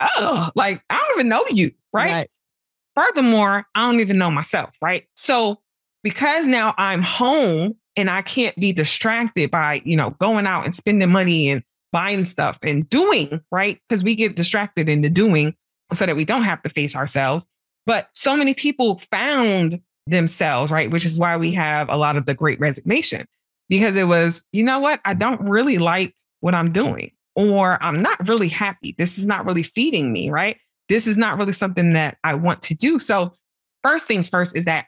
[0.00, 2.12] oh, like I don't even know you, right?
[2.12, 2.30] right?
[2.94, 5.06] Furthermore, I don't even know myself, right?
[5.14, 5.60] So
[6.02, 10.74] because now I'm home and I can't be distracted by, you know, going out and
[10.74, 11.62] spending money and
[11.92, 13.78] buying stuff and doing, right?
[13.88, 15.54] Because we get distracted into doing
[15.92, 17.44] so that we don't have to face ourselves.
[17.86, 20.90] But so many people found themselves, right?
[20.90, 23.26] Which is why we have a lot of the great resignation
[23.68, 25.00] because it was, you know what?
[25.04, 28.94] I don't really like what I'm doing, or I'm not really happy.
[28.98, 30.56] This is not really feeding me, right?
[30.88, 32.98] This is not really something that I want to do.
[32.98, 33.34] So,
[33.82, 34.86] first things first is that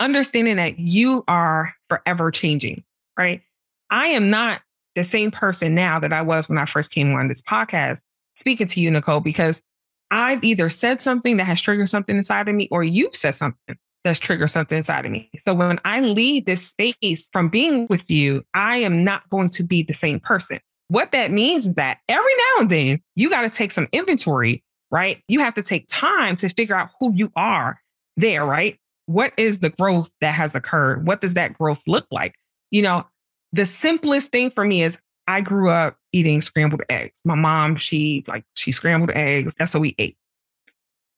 [0.00, 2.84] understanding that you are forever changing,
[3.18, 3.42] right?
[3.90, 4.62] I am not
[4.94, 8.00] the same person now that I was when I first came on this podcast
[8.34, 9.62] speaking to you, Nicole, because
[10.10, 13.76] I've either said something that has triggered something inside of me or you've said something
[14.04, 15.30] that's triggered something inside of me.
[15.38, 19.64] So when I leave this space from being with you, I am not going to
[19.64, 20.60] be the same person.
[20.88, 24.62] What that means is that every now and then you got to take some inventory,
[24.90, 25.22] right?
[25.28, 27.80] You have to take time to figure out who you are
[28.16, 28.78] there, right?
[29.06, 31.06] What is the growth that has occurred?
[31.06, 32.34] What does that growth look like?
[32.70, 33.06] You know,
[33.52, 34.96] the simplest thing for me is
[35.28, 37.14] I grew up eating scrambled eggs.
[37.24, 39.54] My mom, she like she scrambled eggs.
[39.58, 40.16] That's what we ate.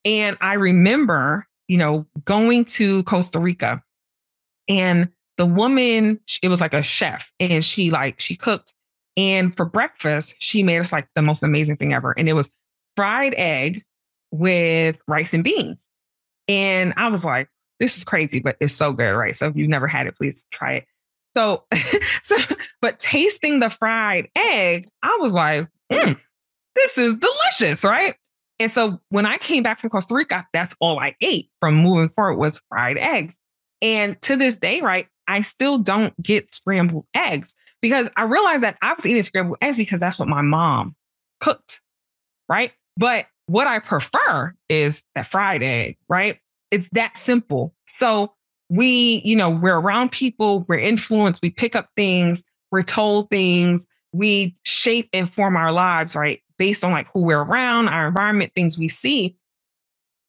[0.05, 3.83] And I remember, you know, going to Costa Rica
[4.67, 8.73] and the woman, it was like a chef and she like she cooked
[9.19, 12.13] and for breakfast, she made us like the most amazing thing ever.
[12.17, 12.49] And it was
[12.95, 13.83] fried egg
[14.31, 15.77] with rice and beans.
[16.47, 17.49] And I was like,
[17.81, 19.35] this is crazy, but it's so good, right?
[19.35, 20.85] So if you've never had it, please try it.
[21.35, 21.65] So,
[22.23, 22.37] so,
[22.81, 26.17] but tasting the fried egg, I was like, mm,
[26.75, 28.15] this is delicious, right?
[28.57, 32.07] And so when I came back from Costa Rica, that's all I ate from moving
[32.07, 33.35] forward was fried eggs.
[33.81, 38.77] And to this day, right, I still don't get scrambled eggs because I realized that
[38.81, 40.95] I was eating scrambled eggs because that's what my mom
[41.39, 41.81] cooked,
[42.47, 42.73] right?
[42.97, 46.39] But what I prefer is that fried egg, right?
[46.71, 47.73] It's that simple.
[47.85, 48.33] So
[48.69, 53.87] we, you know, we're around people, we're influenced, we pick up things, we're told things,
[54.13, 56.41] we shape and form our lives, right?
[56.57, 59.35] Based on like who we're around, our environment, things we see.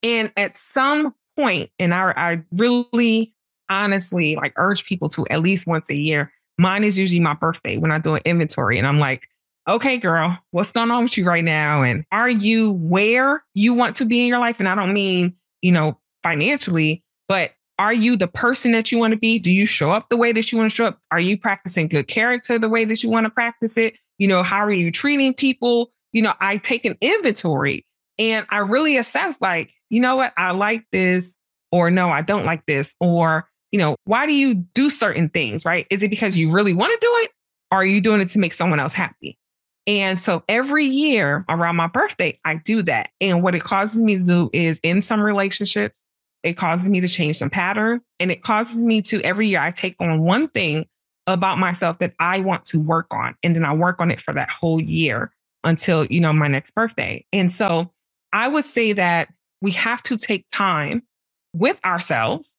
[0.02, 3.34] And at some point, and I, I really
[3.68, 6.32] honestly like urge people to at least once a year.
[6.60, 9.22] Mine is usually my birthday when I do an inventory and I'm like,
[9.66, 11.82] okay, girl, what's going on with you right now?
[11.82, 14.56] And are you where you want to be in your life?
[14.58, 19.12] And I don't mean, you know, financially, but are you the person that you want
[19.12, 19.38] to be?
[19.38, 20.98] Do you show up the way that you want to show up?
[21.10, 23.94] Are you practicing good character the way that you want to practice it?
[24.18, 25.92] You know, how are you treating people?
[26.12, 27.86] You know, I take an inventory
[28.18, 30.34] and I really assess like, you know what?
[30.36, 31.36] I like this
[31.72, 35.64] or no, I don't like this or, you know, why do you do certain things,
[35.64, 35.86] right?
[35.90, 37.30] Is it because you really want to do it?
[37.70, 39.38] Or are you doing it to make someone else happy?
[39.86, 43.10] And so every year around my birthday, I do that.
[43.20, 46.02] And what it causes me to do is in some relationships,
[46.42, 49.70] it causes me to change some pattern and it causes me to every year I
[49.70, 50.86] take on one thing
[51.26, 53.34] about myself that I want to work on.
[53.42, 55.32] And then I work on it for that whole year
[55.64, 57.24] until, you know, my next birthday.
[57.32, 57.92] And so
[58.32, 59.28] I would say that
[59.60, 61.02] we have to take time
[61.54, 62.54] with ourselves.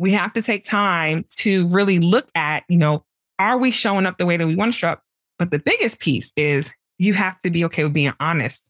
[0.00, 3.04] We have to take time to really look at, you know,
[3.38, 5.02] are we showing up the way that we want to show up?
[5.38, 8.68] But the biggest piece is you have to be okay with being honest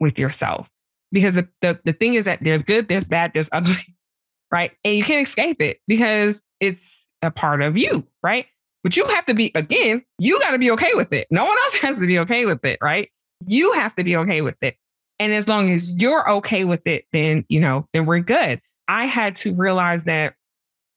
[0.00, 0.68] with yourself
[1.12, 3.96] because the, the, the thing is that there's good, there's bad, there's ugly,
[4.50, 4.72] right?
[4.84, 6.84] And you can't escape it because it's
[7.22, 8.46] a part of you, right?
[8.82, 11.28] But you have to be, again, you got to be okay with it.
[11.30, 13.10] No one else has to be okay with it, right?
[13.46, 14.76] You have to be okay with it.
[15.18, 18.60] And as long as you're okay with it, then, you know, then we're good.
[18.88, 20.34] I had to realize that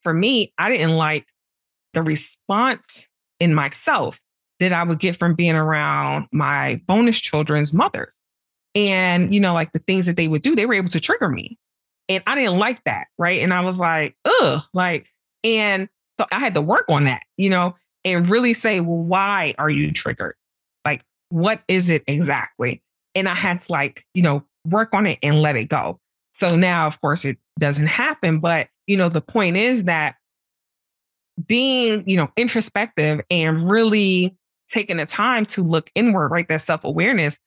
[0.07, 1.25] for me, I didn't like
[1.93, 3.05] the response
[3.41, 4.17] in myself
[4.61, 8.15] that I would get from being around my bonus children's mothers.
[8.73, 11.27] And, you know, like the things that they would do, they were able to trigger
[11.27, 11.57] me.
[12.07, 13.07] And I didn't like that.
[13.17, 13.41] Right.
[13.41, 15.07] And I was like, ugh, like,
[15.43, 19.55] and so I had to work on that, you know, and really say, well, why
[19.57, 20.35] are you triggered?
[20.85, 22.81] Like, what is it exactly?
[23.13, 25.99] And I had to like, you know, work on it and let it go.
[26.37, 28.39] So now, of course, it doesn't happen.
[28.39, 30.15] But, you know, the point is that
[31.45, 34.35] being, you know, introspective and really
[34.69, 36.47] taking the time to look inward, right?
[36.47, 37.37] That self awareness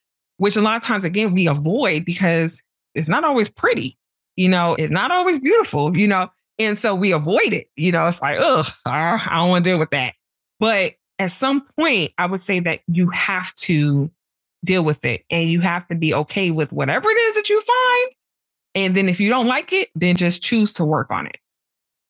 [0.41, 2.63] which a lot of times, again, we avoid because
[2.95, 3.95] it's not always pretty,
[4.35, 7.69] you know, it's not always beautiful, you know, and so we avoid it.
[7.75, 10.15] You know, it's like, ugh, I don't want to deal with that.
[10.59, 14.09] But at some point, I would say that you have to
[14.65, 17.61] deal with it and you have to be okay with whatever it is that you
[17.61, 18.11] find.
[18.73, 21.37] And then if you don't like it, then just choose to work on it.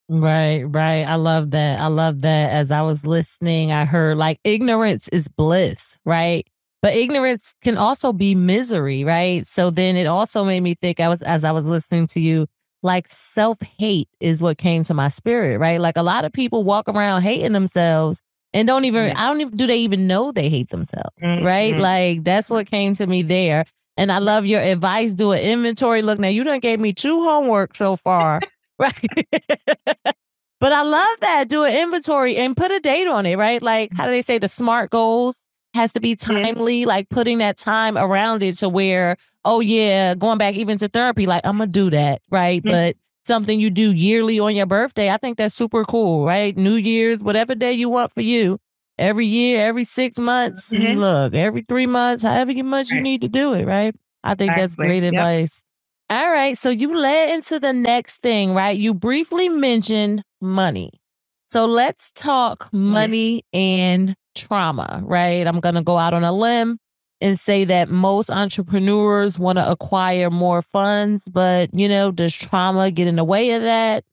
[0.09, 1.03] Right, right.
[1.03, 1.79] I love that.
[1.79, 2.51] I love that.
[2.51, 6.45] As I was listening, I heard like ignorance is bliss, right?
[6.81, 9.47] But ignorance can also be misery, right?
[9.47, 12.47] So then it also made me think I was as I was listening to you,
[12.83, 15.79] like self-hate is what came to my spirit, right?
[15.79, 19.11] Like a lot of people walk around hating themselves and don't even.
[19.11, 21.75] I don't even do they even know they hate themselves, right?
[21.75, 21.79] Mhm.
[21.79, 23.65] Like that's what came to me there.
[23.97, 25.11] And I love your advice.
[25.11, 26.01] Do an inventory.
[26.01, 28.39] Look, now you done gave me two homework so far,
[28.79, 28.95] right?
[30.59, 31.47] but I love that.
[31.49, 33.61] Do an inventory and put a date on it, right?
[33.61, 35.35] Like how do they say the smart goals
[35.73, 40.37] has to be timely, like putting that time around it to where, oh yeah, going
[40.37, 42.61] back even to therapy, like I'm gonna do that, right?
[42.63, 42.71] Mhm.
[42.71, 46.55] But something you do yearly on your birthday, I think that's super cool, right?
[46.57, 48.59] New Year's, whatever day you want for you.
[49.01, 50.97] Every year, every six months, Mhm.
[50.97, 53.95] look, every three months, however much you need to do it, right?
[54.23, 54.85] I think that's Exactly.
[54.85, 55.13] great Yep.
[55.13, 55.63] advice.
[56.11, 56.55] All right.
[56.57, 58.77] So you led into the next thing, right?
[58.77, 61.01] You briefly mentioned money.
[61.47, 65.47] So let's talk money and trauma, right?
[65.47, 66.77] I'm going to go out on a limb
[67.21, 72.91] and say that most entrepreneurs want to acquire more funds, but you know, does trauma
[72.91, 74.03] get in the way of that?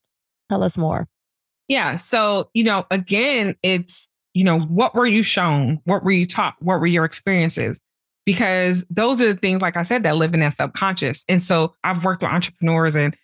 [0.48, 1.06] Tell us more.
[1.68, 1.96] Yeah.
[1.96, 5.80] So, you know, again, it's, you know, what were you shown?
[5.82, 6.54] What were you taught?
[6.60, 7.76] What were your experiences?
[8.24, 11.24] Because those are the things, like I said, that live in that subconscious.
[11.28, 13.16] And so I've worked with entrepreneurs and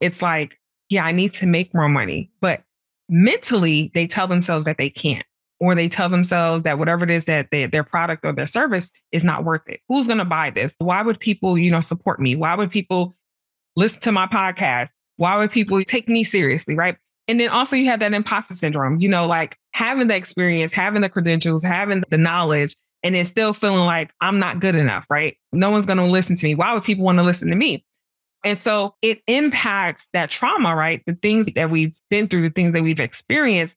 [0.00, 0.58] it's like,
[0.90, 2.30] yeah, I need to make more money.
[2.42, 2.62] But
[3.08, 5.24] mentally, they tell themselves that they can't,
[5.60, 8.90] or they tell themselves that whatever it is that they, their product or their service
[9.12, 9.80] is not worth it.
[9.88, 10.74] Who's going to buy this?
[10.76, 12.36] Why would people, you know, support me?
[12.36, 13.16] Why would people
[13.76, 14.90] listen to my podcast?
[15.16, 16.74] Why would people take me seriously?
[16.74, 16.98] Right.
[17.30, 21.00] And then also you have that imposter syndrome, you know, like having the experience, having
[21.00, 22.74] the credentials, having the knowledge,
[23.04, 25.36] and then still feeling like I'm not good enough, right?
[25.52, 26.56] No one's going to listen to me.
[26.56, 27.84] Why would people want to listen to me?
[28.44, 31.04] And so it impacts that trauma, right?
[31.06, 33.76] The things that we've been through, the things that we've experienced,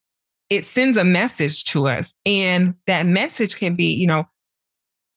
[0.50, 2.12] it sends a message to us.
[2.26, 4.28] And that message can be, you know,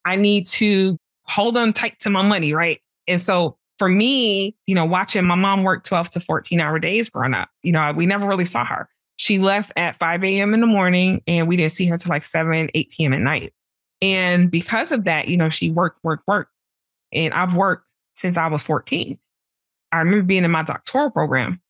[0.05, 2.83] I need to hold on tight to my money, right?
[3.09, 7.09] And so for me, you know, watching my mom work 12 to 14 hour days
[7.09, 8.89] growing up, you know, we never really saw her.
[9.17, 10.55] She left at 5 a.m.
[10.55, 13.13] in the morning and we didn't see her till like 7, 8 p.m.
[13.13, 13.53] at night.
[14.03, 16.53] And because of that, you know, she worked, worked, worked.
[17.13, 19.19] And I've worked since I was 14.
[19.93, 21.63] I remember being in my doctoral program.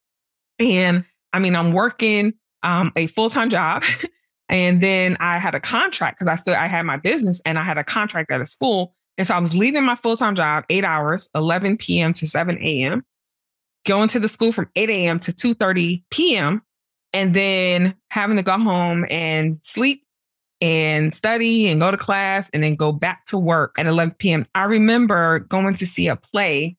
[0.58, 3.84] And I mean, I'm working um, a full time job.
[4.48, 7.62] and then I had a contract because I still I had my business and I
[7.62, 8.95] had a contract at a school.
[9.18, 12.12] And so I was leaving my full time job, eight hours, 11 p.m.
[12.14, 13.04] to 7 a.m.,
[13.86, 15.18] going to the school from 8 a.m.
[15.20, 16.62] to 2:30 p.m.,
[17.12, 20.02] and then having to go home and sleep
[20.60, 24.46] and study and go to class and then go back to work at 11 p.m.
[24.54, 26.76] I remember going to see a play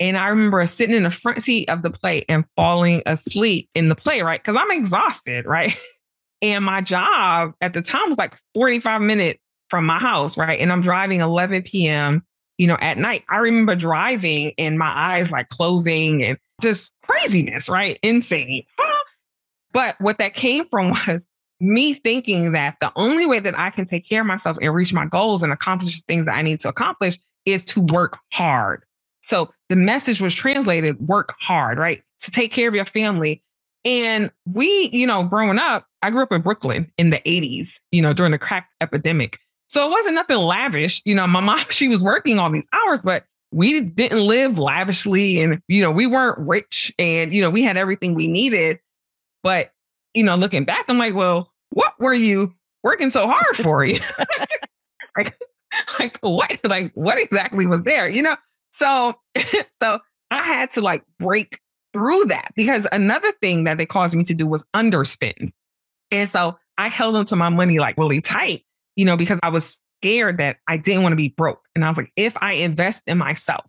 [0.00, 3.88] and I remember sitting in the front seat of the play and falling asleep in
[3.88, 4.42] the play, right?
[4.42, 5.76] Because I'm exhausted, right?
[6.44, 9.38] And my job at the time was like 45 minutes
[9.72, 10.60] from my house, right?
[10.60, 12.22] And I'm driving 11 p.m.,
[12.58, 13.24] you know, at night.
[13.26, 17.98] I remember driving and my eyes like closing and just craziness, right?
[18.02, 18.64] Insane.
[19.72, 21.24] But what that came from was
[21.58, 24.92] me thinking that the only way that I can take care of myself and reach
[24.92, 28.84] my goals and accomplish things that I need to accomplish is to work hard.
[29.22, 32.02] So the message was translated work hard, right?
[32.20, 33.42] To take care of your family.
[33.82, 38.02] And we, you know, growing up, I grew up in Brooklyn in the 80s, you
[38.02, 39.38] know, during the crack epidemic.
[39.72, 41.00] So it wasn't nothing lavish.
[41.06, 45.40] You know, my mom, she was working all these hours, but we didn't live lavishly
[45.40, 48.80] and, you know, we weren't rich and, you know, we had everything we needed.
[49.42, 49.72] But,
[50.12, 53.82] you know, looking back, I'm like, well, what were you working so hard for?
[53.82, 53.98] You
[55.16, 55.38] like,
[55.98, 56.60] like what?
[56.64, 58.10] Like what exactly was there?
[58.10, 58.36] You know?
[58.72, 59.14] So,
[59.82, 60.00] so
[60.30, 61.58] I had to like break
[61.94, 65.52] through that because another thing that they caused me to do was underspend.
[66.10, 68.64] And so I held onto my money like really tight,
[68.96, 71.60] you know, because I was scared that I didn't want to be broke.
[71.74, 73.64] And I was like, if I invest in myself,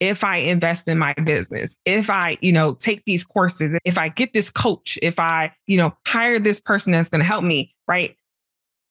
[0.00, 4.08] if I invest in my business, if I, you know, take these courses, if I
[4.08, 7.74] get this coach, if I, you know, hire this person that's going to help me,
[7.88, 8.16] right?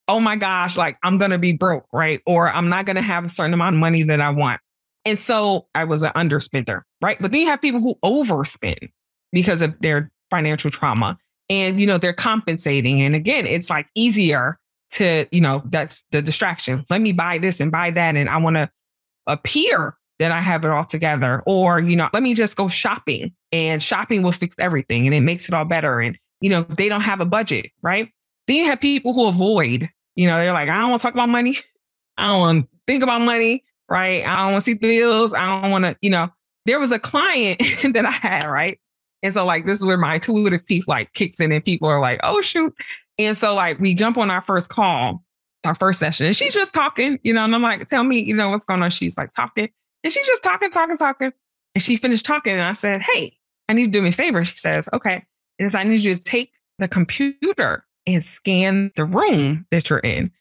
[0.09, 2.21] Oh my gosh, like I'm going to be broke, right?
[2.25, 4.59] Or I'm not going to have a certain amount of money that I want.
[5.05, 7.17] And so I was an underspender, right?
[7.21, 8.89] But then you have people who overspend
[9.31, 11.17] because of their financial trauma
[11.49, 13.01] and, you know, they're compensating.
[13.01, 14.59] And again, it's like easier
[14.91, 16.85] to, you know, that's the distraction.
[16.89, 18.15] Let me buy this and buy that.
[18.15, 18.69] And I want to
[19.25, 21.43] appear that I have it all together.
[21.45, 25.21] Or, you know, let me just go shopping and shopping will fix everything and it
[25.21, 25.99] makes it all better.
[25.99, 28.09] And, you know, they don't have a budget, right?
[28.47, 31.13] Then you have people who avoid, you know, they're like, I don't want to talk
[31.13, 31.57] about money.
[32.17, 34.25] I don't want to think about money, right?
[34.25, 35.33] I don't want to see bills.
[35.33, 36.29] I don't want to, you know,
[36.65, 37.59] there was a client
[37.93, 38.79] that I had, right?
[39.24, 42.01] And so like, this is where my intuitive piece like kicks in and people are
[42.01, 42.74] like, oh shoot.
[43.18, 45.24] And so like, we jump on our first call,
[45.65, 48.36] our first session and she's just talking, you know, and I'm like, tell me, you
[48.36, 48.91] know, what's going on?
[48.91, 49.70] She's like talking
[50.03, 51.32] and she's just talking, talking, talking.
[51.76, 53.38] And she finished talking and I said, Hey,
[53.70, 54.45] I need to do me a favor.
[54.45, 55.26] She says, okay.
[55.59, 60.32] And I need you to take the computer and scan the room that you're in.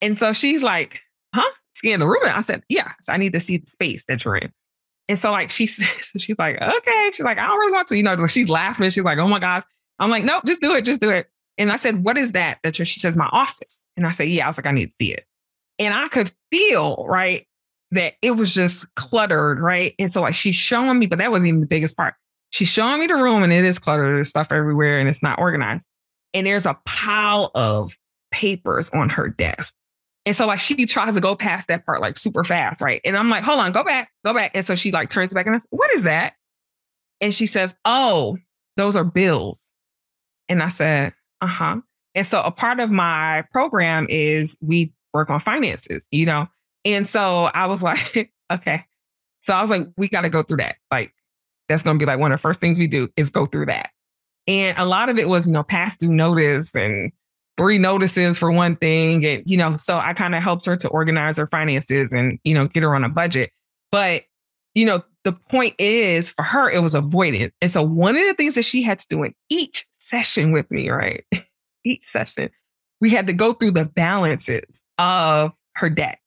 [0.00, 1.00] And so she's like,
[1.34, 1.50] huh?
[1.74, 2.22] Scan the room?
[2.24, 4.52] And I said, yeah, so I need to see the space that you're in.
[5.08, 5.86] And so like she says,
[6.16, 7.10] she's like, okay.
[7.12, 8.88] She's like, I don't really want to, you know, she's laughing.
[8.90, 9.64] She's like, oh my God.
[9.98, 11.28] I'm like, nope, just do it, just do it.
[11.58, 12.58] And I said, what is that?
[12.62, 13.82] That she says, my office.
[13.96, 15.26] And I said, yeah, I was like, I need to see it.
[15.78, 17.46] And I could feel, right,
[17.92, 19.94] that it was just cluttered, right?
[19.98, 22.14] And so like she's showing me, but that wasn't even the biggest part.
[22.50, 24.16] She's showing me the room and it is cluttered.
[24.16, 25.82] There's stuff everywhere and it's not organized.
[26.34, 27.96] And there's a pile of
[28.32, 29.74] papers on her desk.
[30.24, 33.00] And so like she tries to go past that part like super fast, right?
[33.04, 34.52] And I'm like, hold on, go back, go back.
[34.54, 36.34] And so she like turns back and said, what is that?
[37.20, 38.38] And she says, oh,
[38.76, 39.68] those are bills.
[40.48, 41.80] And I said, uh-huh.
[42.14, 46.46] And so a part of my program is we work on finances, you know?
[46.84, 48.84] And so I was like, okay.
[49.40, 50.76] So I was like, we got to go through that.
[50.90, 51.12] Like,
[51.68, 53.66] that's going to be like one of the first things we do is go through
[53.66, 53.90] that.
[54.46, 57.12] And a lot of it was, you know, past due notice and
[57.56, 59.24] three notices for one thing.
[59.24, 62.54] And, you know, so I kind of helped her to organize her finances and, you
[62.54, 63.50] know, get her on a budget.
[63.90, 64.22] But,
[64.74, 67.52] you know, the point is for her, it was avoided.
[67.60, 70.70] And so one of the things that she had to do in each session with
[70.70, 71.24] me, right?
[71.84, 72.50] each session,
[73.00, 76.18] we had to go through the balances of her debt.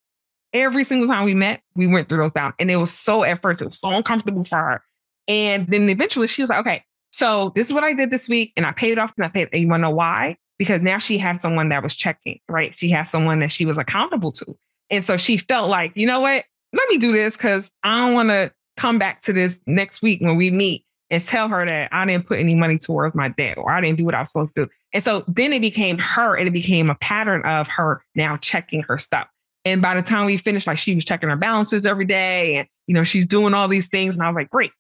[0.54, 2.54] Every single time we met, we went through those down.
[2.60, 4.84] And it was so first, it was so uncomfortable for her.
[5.28, 8.54] And then eventually she was like, okay, so this is what I did this week.
[8.56, 10.38] And I paid it off and I paid, and you want to know why?
[10.58, 12.74] Because now she had someone that was checking, right?
[12.76, 14.58] She had someone that she was accountable to.
[14.90, 16.46] And so she felt like, you know what?
[16.74, 20.22] Let me do this because I don't want to come back to this next week
[20.22, 23.58] when we meet and tell her that I didn't put any money towards my debt
[23.58, 24.72] or I didn't do what I was supposed to do.
[24.94, 28.84] And so then it became her and it became a pattern of her now checking
[28.84, 29.28] her stuff.
[29.64, 32.68] And by the time we finished, like she was checking her balances every day and,
[32.88, 34.14] you know, she's doing all these things.
[34.14, 34.72] And I was like, great.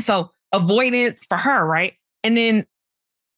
[0.00, 1.94] So avoidance for her, right?
[2.22, 2.66] And then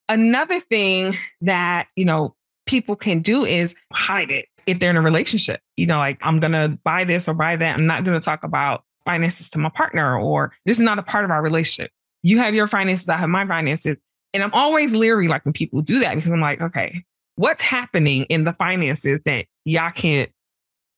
[0.09, 2.35] another thing that, you know,
[2.67, 5.61] people can do is hide it if they're in a relationship.
[5.77, 7.77] You know, like I'm going to buy this or buy that.
[7.77, 11.03] I'm not going to talk about finances to my partner or this is not a
[11.03, 11.93] part of our relationship.
[12.23, 13.97] You have your finances, I have my finances.
[14.35, 17.05] And I'm always leery like when people do that because I'm like, okay,
[17.37, 20.31] what's happening in the finances that y'all can't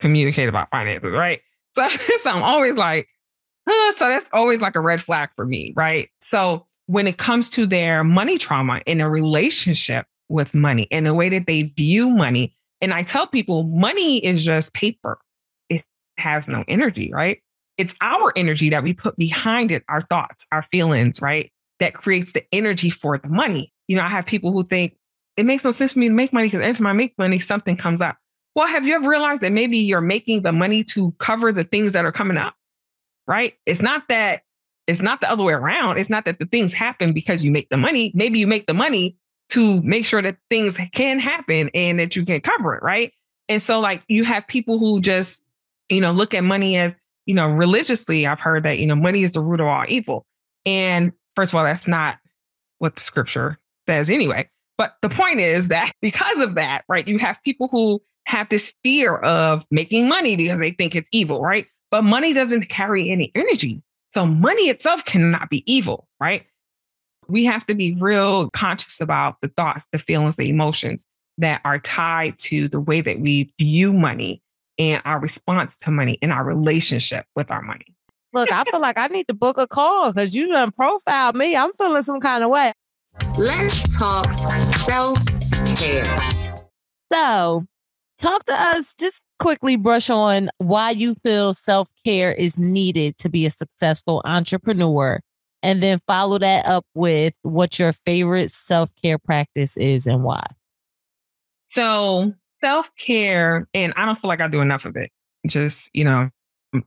[0.01, 1.41] communicate about finances, right?
[1.75, 3.09] So, so I'm always like,
[3.65, 6.09] uh, so that's always like a red flag for me, right?
[6.21, 11.13] So when it comes to their money trauma in a relationship with money and the
[11.13, 15.19] way that they view money, and I tell people money is just paper.
[15.69, 15.85] It
[16.17, 17.43] has no energy, right?
[17.77, 21.53] It's our energy that we put behind it, our thoughts, our feelings, right?
[21.79, 23.71] That creates the energy for the money.
[23.87, 24.97] You know, I have people who think
[25.37, 27.39] it makes no sense for me to make money because every time I make money,
[27.39, 28.17] something comes up.
[28.55, 31.93] Well, have you ever realized that maybe you're making the money to cover the things
[31.93, 32.55] that are coming up?
[33.27, 33.55] Right?
[33.67, 34.41] It's not that
[34.89, 35.99] it's not the other way around.
[35.99, 38.11] It's not that the things happen because you make the money.
[38.15, 39.19] Maybe you make the money
[39.51, 43.13] to make sure that things can happen and that you can cover it, right?
[43.51, 45.43] And so like you have people who just,
[45.91, 46.95] you know, look at money as,
[47.27, 50.25] you know, religiously, I've heard that, you know, money is the root of all evil.
[50.65, 52.19] And first of all, that's not
[52.79, 54.49] what the scripture says anyway.
[54.79, 58.73] But the point is that because of that, right, you have people who have this
[58.83, 61.67] fear of making money because they think it's evil, right?
[61.91, 63.83] But money doesn't carry any energy.
[64.15, 66.47] So money itself cannot be evil, right?
[67.29, 71.05] We have to be real conscious about the thoughts, the feelings, the emotions
[71.39, 74.43] that are tied to the way that we view money
[74.79, 77.95] and our response to money and our relationship with our money.
[78.33, 81.57] Look, I feel like I need to book a call because you done profiled me.
[81.57, 82.73] I'm feeling some kind of way.
[83.37, 84.27] Let's talk
[84.77, 85.19] self
[85.77, 86.05] care.
[87.13, 87.67] So,
[88.19, 93.29] talk to us, just quickly brush on why you feel self care is needed to
[93.29, 95.21] be a successful entrepreneur.
[95.63, 100.47] And then follow that up with what your favorite self care practice is and why.
[101.67, 105.11] So, self care, and I don't feel like I do enough of it.
[105.47, 106.31] Just, you know,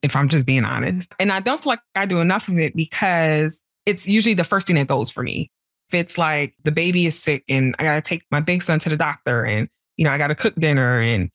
[0.01, 1.11] if I'm just being honest.
[1.19, 4.67] And I don't feel like I do enough of it because it's usually the first
[4.67, 5.49] thing that goes for me.
[5.89, 8.79] If it's like the baby is sick and I got to take my big son
[8.82, 9.67] to the doctor and,
[9.98, 11.30] you know, I got to cook dinner and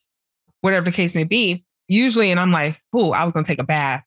[0.61, 3.61] whatever the case may be, usually, and I'm like, oh, I was going to take
[3.61, 4.05] a bath,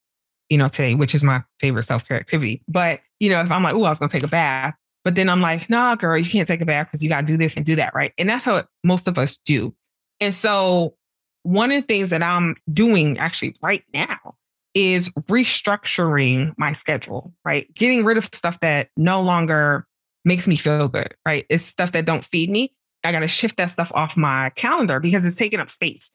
[0.50, 2.64] you know, today, which is my favorite self care activity.
[2.68, 5.16] But, you know, if I'm like, oh, I was going to take a bath, but
[5.16, 7.38] then I'm like, nah, girl, you can't take a bath because you got to do
[7.38, 7.94] this and do that.
[7.96, 8.14] Right.
[8.18, 9.74] And that's how most of us do.
[10.20, 10.96] And so
[11.44, 14.36] one of the things that I'm doing actually right now
[14.74, 17.74] is restructuring my schedule, right?
[17.74, 19.88] Getting rid of stuff that no longer
[20.26, 21.46] makes me feel good, right?
[21.50, 22.74] It's stuff that don't feed me.
[23.04, 26.12] I got to shift that stuff off my calendar because it's taking up space.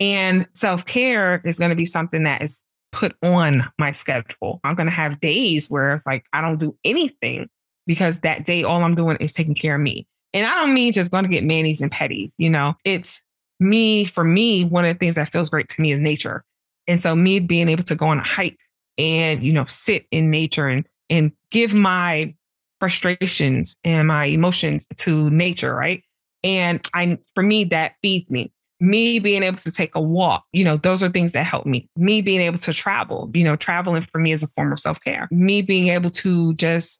[0.00, 4.60] And self care is going to be something that is put on my schedule.
[4.64, 7.48] I'm going to have days where it's like I don't do anything
[7.86, 10.06] because that day all I'm doing is taking care of me.
[10.34, 13.22] And I don't mean just going to get manis and petties, you know, it's
[13.60, 16.44] me, for me, one of the things that feels great to me is nature.
[16.88, 18.58] And so me being able to go on a hike
[18.98, 22.34] and, you know, sit in nature and, and give my
[22.80, 26.02] frustrations and my emotions to nature, right?
[26.44, 28.52] And I, for me, that feeds me.
[28.80, 31.88] Me being able to take a walk, you know, those are things that help me.
[31.96, 35.00] Me being able to travel, you know, traveling for me is a form of self
[35.00, 35.28] care.
[35.30, 36.98] Me being able to just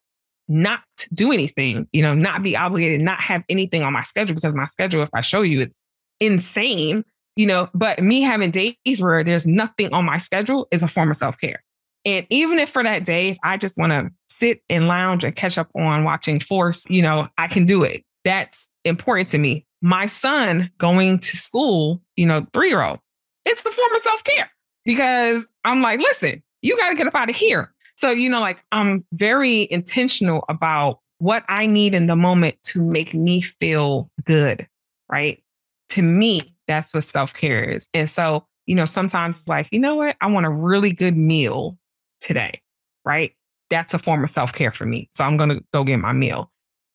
[0.48, 0.80] not
[1.12, 4.66] do anything, you know, not be obligated, not have anything on my schedule because my
[4.66, 5.80] schedule, if I show you, it's
[6.20, 7.04] insane,
[7.36, 11.10] you know, but me having days where there's nothing on my schedule is a form
[11.10, 11.62] of self care.
[12.04, 15.56] And even if for that day, I just want to sit and lounge and catch
[15.58, 18.04] up on watching Force, you know, I can do it.
[18.24, 19.66] That's important to me.
[19.80, 23.00] My son going to school, you know, three year old,
[23.44, 24.50] it's the form of self care
[24.84, 27.74] because I'm like, listen, you got to get up out of here.
[27.96, 32.82] So, you know, like I'm very intentional about what I need in the moment to
[32.82, 34.66] make me feel good,
[35.10, 35.42] right?
[35.90, 37.86] To me, that's what self care is.
[37.94, 40.16] And so, you know, sometimes it's like, you know what?
[40.20, 41.78] I want a really good meal
[42.20, 42.60] today,
[43.04, 43.32] right?
[43.70, 45.10] That's a form of self care for me.
[45.16, 46.50] So I'm going to go get my meal.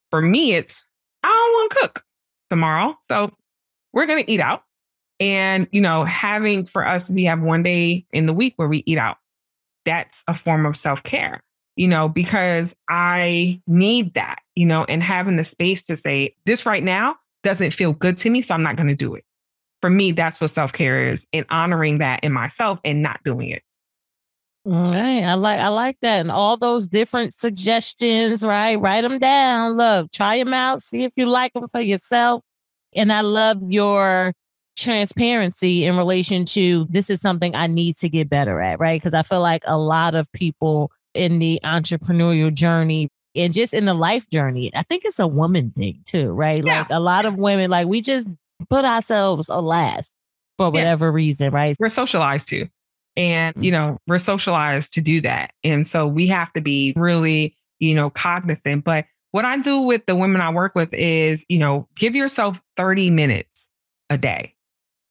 [0.10, 0.84] For me, it's,
[1.70, 2.04] don't cook
[2.50, 2.96] tomorrow.
[3.08, 3.32] So
[3.94, 4.64] we're going to eat out.
[5.20, 8.84] And, you know, having for us, we have one day in the week where we
[8.86, 9.18] eat out.
[9.86, 11.42] That's a form of self care,
[11.76, 16.66] you know, because I need that, you know, and having the space to say, this
[16.66, 18.42] right now doesn't feel good to me.
[18.42, 19.24] So I'm not going to do it.
[19.82, 23.50] For me, that's what self care is and honoring that in myself and not doing
[23.50, 23.64] it.
[24.70, 25.24] Right.
[25.24, 26.20] I like I like that.
[26.20, 28.76] And all those different suggestions, right?
[28.76, 29.78] Write them down.
[29.78, 30.82] Look, try them out.
[30.84, 32.44] See if you like them for yourself.
[32.94, 34.34] And I love your
[34.76, 39.02] transparency in relation to this is something I need to get better at, right?
[39.02, 43.86] Because I feel like a lot of people in the entrepreneurial journey and just in
[43.86, 46.64] the life journey, I think it's a woman thing too, right?
[46.64, 46.80] Yeah.
[46.80, 48.28] Like a lot of women, like we just
[48.70, 50.12] put ourselves last
[50.58, 50.72] for Yeah.
[50.72, 51.76] whatever reason, right?
[51.80, 52.68] We're socialized to.
[53.18, 55.52] And, you know, we're socialized to do that.
[55.64, 58.86] And so we have to be really, you know, cognizant.
[58.86, 62.60] But what I do with the women I work with is, you know, give yourself
[62.78, 63.70] 30 minutes
[64.10, 64.54] a day.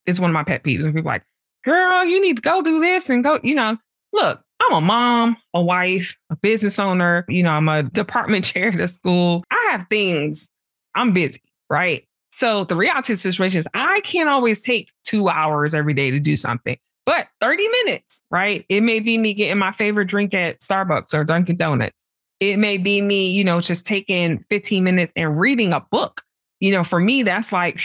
[0.06, 0.84] It's one of my pet peeves.
[0.86, 1.24] People like,
[1.64, 3.76] girl, you need to go do this and go, you know,
[4.12, 7.24] look, I'm a mom, a wife, a business owner.
[7.28, 9.44] You know, I'm a department chair at a school.
[9.50, 10.48] I have things.
[10.94, 12.06] I'm busy, right?
[12.30, 16.10] So the reality of the situation is I can't always take two hours every day
[16.10, 16.76] to do something,
[17.06, 18.66] but 30 minutes, right?
[18.68, 21.96] It may be me getting my favorite drink at Starbucks or Dunkin' Donuts.
[22.40, 26.20] It may be me, you know, just taking 15 minutes and reading a book.
[26.60, 27.80] You know, for me, that's like,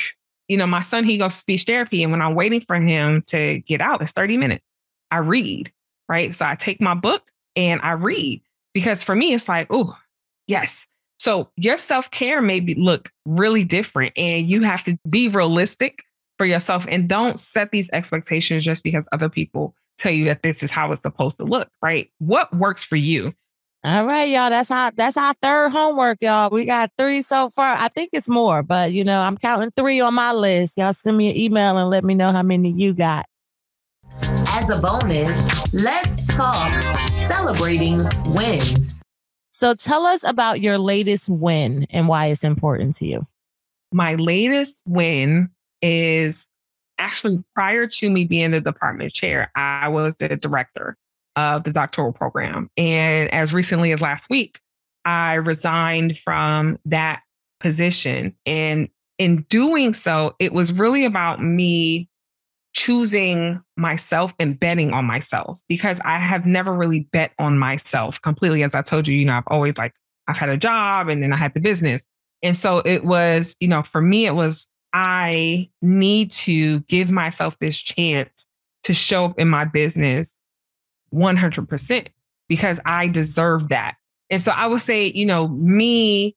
[0.48, 2.04] you know, my son, he goes speech therapy.
[2.04, 4.66] And when I'm waiting for him to get out, it's 30 minutes.
[5.12, 5.72] I read,
[6.10, 6.36] right?
[6.36, 7.24] So I take my book
[7.56, 8.42] and I read
[8.74, 9.96] because for me, it's like, oh,
[10.48, 10.88] yes.
[11.20, 16.04] So your self care may be, look really different and you have to be realistic
[16.42, 20.64] for yourself and don't set these expectations just because other people tell you that this
[20.64, 22.10] is how it's supposed to look, right?
[22.18, 23.36] What works for you?
[23.84, 24.50] All right, y'all.
[24.50, 26.50] That's our that's our third homework, y'all.
[26.50, 27.76] We got three so far.
[27.78, 30.80] I think it's more, but you know, I'm counting three on my list.
[30.80, 33.28] Y'all send me an email and let me know how many you got.
[34.24, 36.84] As a bonus, let's talk
[37.28, 39.04] celebrating wins.
[39.52, 43.28] So tell us about your latest win and why it's important to you.
[43.92, 46.48] My latest win is
[46.98, 50.98] actually prior to me being the department chair, I was the director
[51.36, 52.70] of the doctoral program.
[52.78, 54.60] And as recently as last week,
[55.06, 57.22] I resigned from that
[57.60, 58.36] position.
[58.46, 62.10] And in doing so, it was really about me
[62.74, 68.64] choosing myself and betting on myself because I have never really bet on myself completely.
[68.64, 69.94] As I told you, you know, I've always like,
[70.28, 72.02] I've had a job and then I had the business.
[72.44, 77.58] And so it was, you know, for me, it was, I need to give myself
[77.60, 78.46] this chance
[78.84, 80.34] to show up in my business
[81.14, 82.08] 100%
[82.48, 83.96] because I deserve that.
[84.30, 86.36] And so I would say, you know, me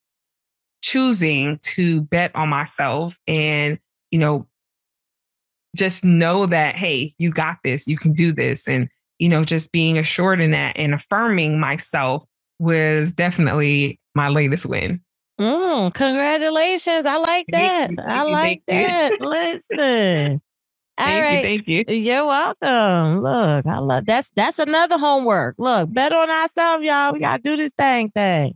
[0.83, 3.79] choosing to bet on myself and,
[4.11, 4.47] you know,
[5.77, 8.69] just know that, hey, you got this, you can do this.
[8.69, 12.25] And, you know, just being assured in that and affirming myself
[12.59, 15.01] was definitely my latest win.
[15.41, 17.07] Mm, congratulations.
[17.07, 17.89] I like that.
[17.89, 19.61] Thank you, thank I like thank that.
[19.71, 20.41] Listen.
[20.97, 21.59] All Thank right.
[21.59, 21.85] you.
[21.85, 22.13] Thank you.
[22.13, 23.21] You're welcome.
[23.21, 25.57] Look, I love that's that's another homework.
[25.59, 27.13] Look, bet on ourselves, y'all.
[27.13, 28.55] We gotta do this thing thing.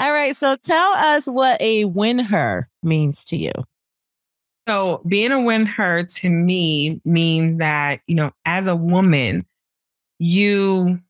[0.00, 0.34] All right.
[0.34, 3.52] So tell us what a win her means to you.
[4.68, 9.46] So being a win her to me means that, you know, as a woman,
[10.18, 11.00] you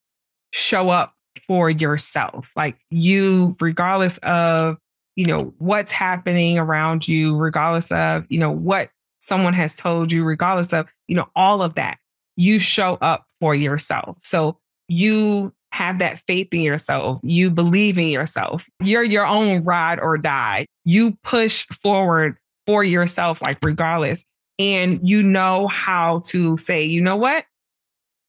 [0.52, 1.14] show up
[1.46, 2.46] for yourself.
[2.54, 4.76] Like you, regardless of,
[5.18, 10.22] you know, what's happening around you, regardless of, you know, what someone has told you,
[10.22, 11.98] regardless of, you know, all of that,
[12.36, 14.16] you show up for yourself.
[14.22, 17.18] So you have that faith in yourself.
[17.24, 18.64] You believe in yourself.
[18.80, 20.66] You're your own ride or die.
[20.84, 24.22] You push forward for yourself, like regardless.
[24.60, 27.44] And you know how to say, you know what?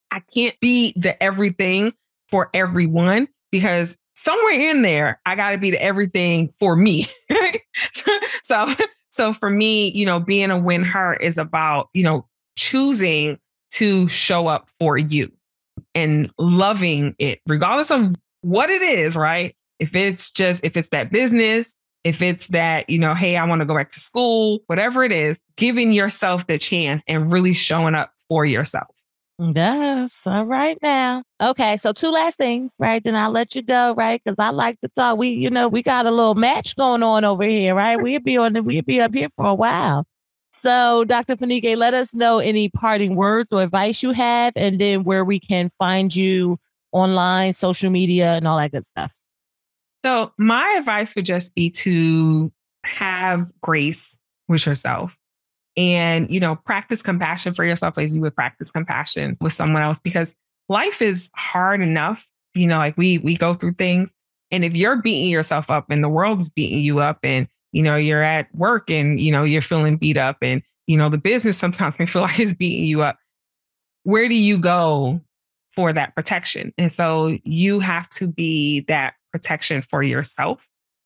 [0.10, 1.94] I can't be the everything
[2.30, 7.08] for everyone because somewhere in there, I got to be the everything for me.
[8.44, 8.74] so,
[9.10, 12.28] so for me, you know, being a win her is about, you know,
[12.58, 13.40] choosing
[13.72, 15.32] to show up for you
[15.96, 19.56] and loving it, regardless of what it is, right?
[19.80, 21.74] If it's just, if it's that business,
[22.04, 25.14] if it's that, you know, hey, I want to go back to school, whatever it
[25.14, 28.88] is, giving yourself the chance and really showing up for yourself.
[29.42, 30.28] Yes.
[30.28, 31.24] All right now.
[31.40, 31.78] Okay.
[31.78, 33.02] So two last things, right?
[33.02, 34.22] Then I'll let you go, right?
[34.26, 35.18] Cause I like to talk.
[35.18, 37.96] We, you know, we got a little match going on over here, right?
[38.02, 40.06] We'll be on the, we'll be up here for a while.
[40.52, 41.38] So Dr.
[41.38, 45.40] Funike, let us know any parting words or advice you have and then where we
[45.40, 46.60] can find you
[46.92, 49.12] online, social media and all that good stuff.
[50.04, 52.52] So my advice would just be to
[52.84, 54.18] have grace
[54.50, 55.16] with yourself
[55.80, 59.98] and, you know, practice compassion for yourself as you would practice compassion with someone else
[60.04, 60.36] because
[60.68, 62.22] life is hard enough.
[62.54, 64.10] You know, like we, we go through things.
[64.52, 67.96] And if you're beating yourself up and the world's beating you up and, you know,
[67.96, 71.58] you're at work and, you know, you're feeling beat up and, you know, the business
[71.58, 73.18] sometimes can feel like it's beating you up.
[74.04, 75.22] Where do you go
[75.78, 76.74] for that protection?
[76.78, 80.60] And so you have to be that protection for yourself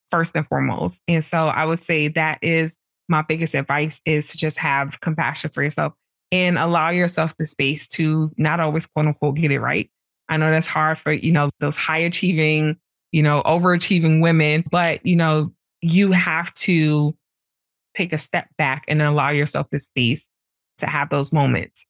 [0.10, 1.00] first and foremost.
[1.08, 2.76] And so I would say that is
[3.10, 5.94] my biggest advice is to just have compassion for yourself
[6.32, 9.90] and allow yourself the space to not always quote unquote get it right.
[10.30, 12.78] I know that's hard for, you know, those high achieving,
[13.12, 15.52] you know, overachieving women, but, you know,
[15.82, 17.16] you have to
[17.96, 20.28] take a step back and allow yourself the space
[20.80, 21.86] to have those moments.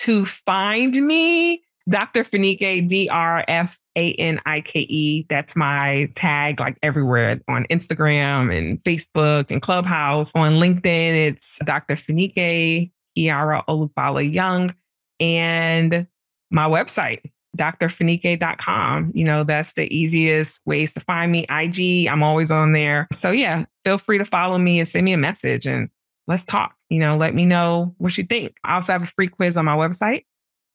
[0.00, 2.24] To find me, Dr.
[2.24, 5.26] Funike, D R F A N I K E.
[5.28, 10.30] That's my tag, like everywhere on Instagram and Facebook and Clubhouse.
[10.34, 11.96] On LinkedIn, it's Dr.
[11.96, 14.72] Funike, Kiara Olubala Young,
[15.18, 16.06] and
[16.50, 17.22] my website,
[17.58, 19.12] drfunike.com.
[19.14, 21.44] You know, that's the easiest ways to find me.
[21.50, 23.08] IG, I'm always on there.
[23.12, 25.88] So yeah, feel free to follow me and send me a message and
[26.28, 26.76] let's talk.
[26.88, 28.54] You know, let me know what you think.
[28.62, 30.24] I also have a free quiz on my website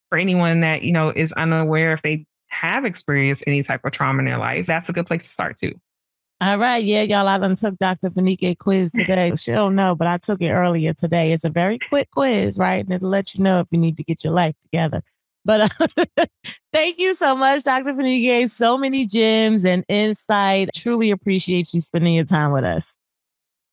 [0.09, 4.19] for anyone that, you know, is unaware if they have experienced any type of trauma
[4.19, 5.73] in their life, that's a good place to start too.
[6.41, 6.83] All right.
[6.83, 8.09] Yeah, y'all, I done took Dr.
[8.09, 9.33] Funike quiz today.
[9.37, 11.31] she don't know, but I took it earlier today.
[11.31, 12.83] It's a very quick quiz, right?
[12.83, 15.01] And it'll let you know if you need to get your life together.
[15.45, 16.25] But uh,
[16.73, 17.93] thank you so much, Dr.
[17.93, 18.49] Funike.
[18.51, 20.69] So many gems and insight.
[20.75, 22.95] Truly appreciate you spending your time with us.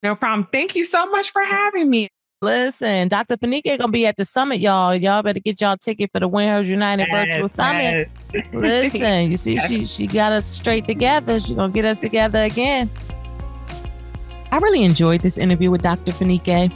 [0.02, 0.48] No problem.
[0.50, 2.08] Thank you so much for having me.
[2.42, 3.36] Listen, Dr.
[3.36, 4.94] Funike gonna be at the summit, y'all.
[4.94, 8.08] Y'all better get y'all ticket for the Win Hers United yes, Virtual Summit.
[8.54, 11.38] Listen, you see, she she got us straight together.
[11.38, 12.90] She gonna get us together again.
[14.50, 16.12] I really enjoyed this interview with Dr.
[16.12, 16.72] Funike,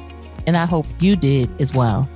[0.46, 2.06] and I hope you did as well.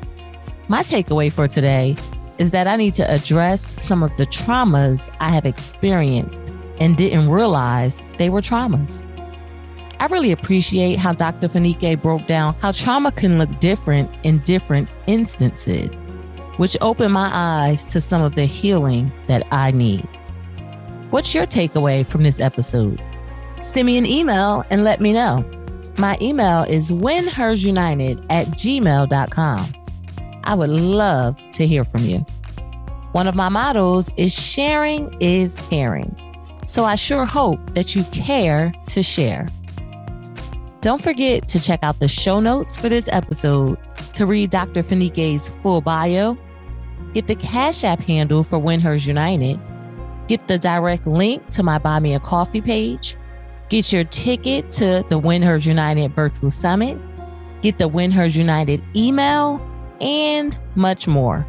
[0.68, 1.96] My takeaway for today
[2.36, 6.42] is that I need to address some of the traumas I have experienced
[6.80, 9.07] and didn't realize they were traumas.
[10.00, 11.48] I really appreciate how Dr.
[11.48, 15.94] Funike broke down how trauma can look different in different instances,
[16.56, 20.06] which opened my eyes to some of the healing that I need.
[21.10, 23.02] What's your takeaway from this episode?
[23.60, 25.44] Send me an email and let me know.
[25.96, 29.66] My email is winhersunited at gmail.com.
[30.44, 32.18] I would love to hear from you.
[33.12, 36.14] One of my mottos is sharing is caring.
[36.66, 39.48] So I sure hope that you care to share.
[40.80, 43.78] Don't forget to check out the show notes for this episode
[44.12, 44.84] to read Dr.
[44.84, 46.38] Funike's full bio,
[47.14, 49.58] get the Cash App handle for Win Hers United,
[50.28, 53.16] get the direct link to my Buy Me a Coffee page,
[53.70, 56.96] get your ticket to the Win Hers United Virtual Summit,
[57.60, 59.60] get the Win Hers United email,
[60.00, 61.44] and much more.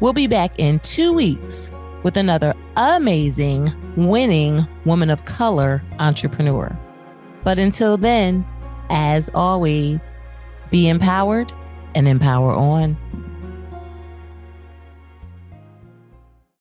[0.00, 1.70] We'll be back in two weeks
[2.02, 6.76] with another amazing, winning woman of color entrepreneur.
[7.44, 8.46] But until then,
[8.90, 9.98] as always,
[10.70, 11.52] be empowered
[11.94, 12.96] and empower on.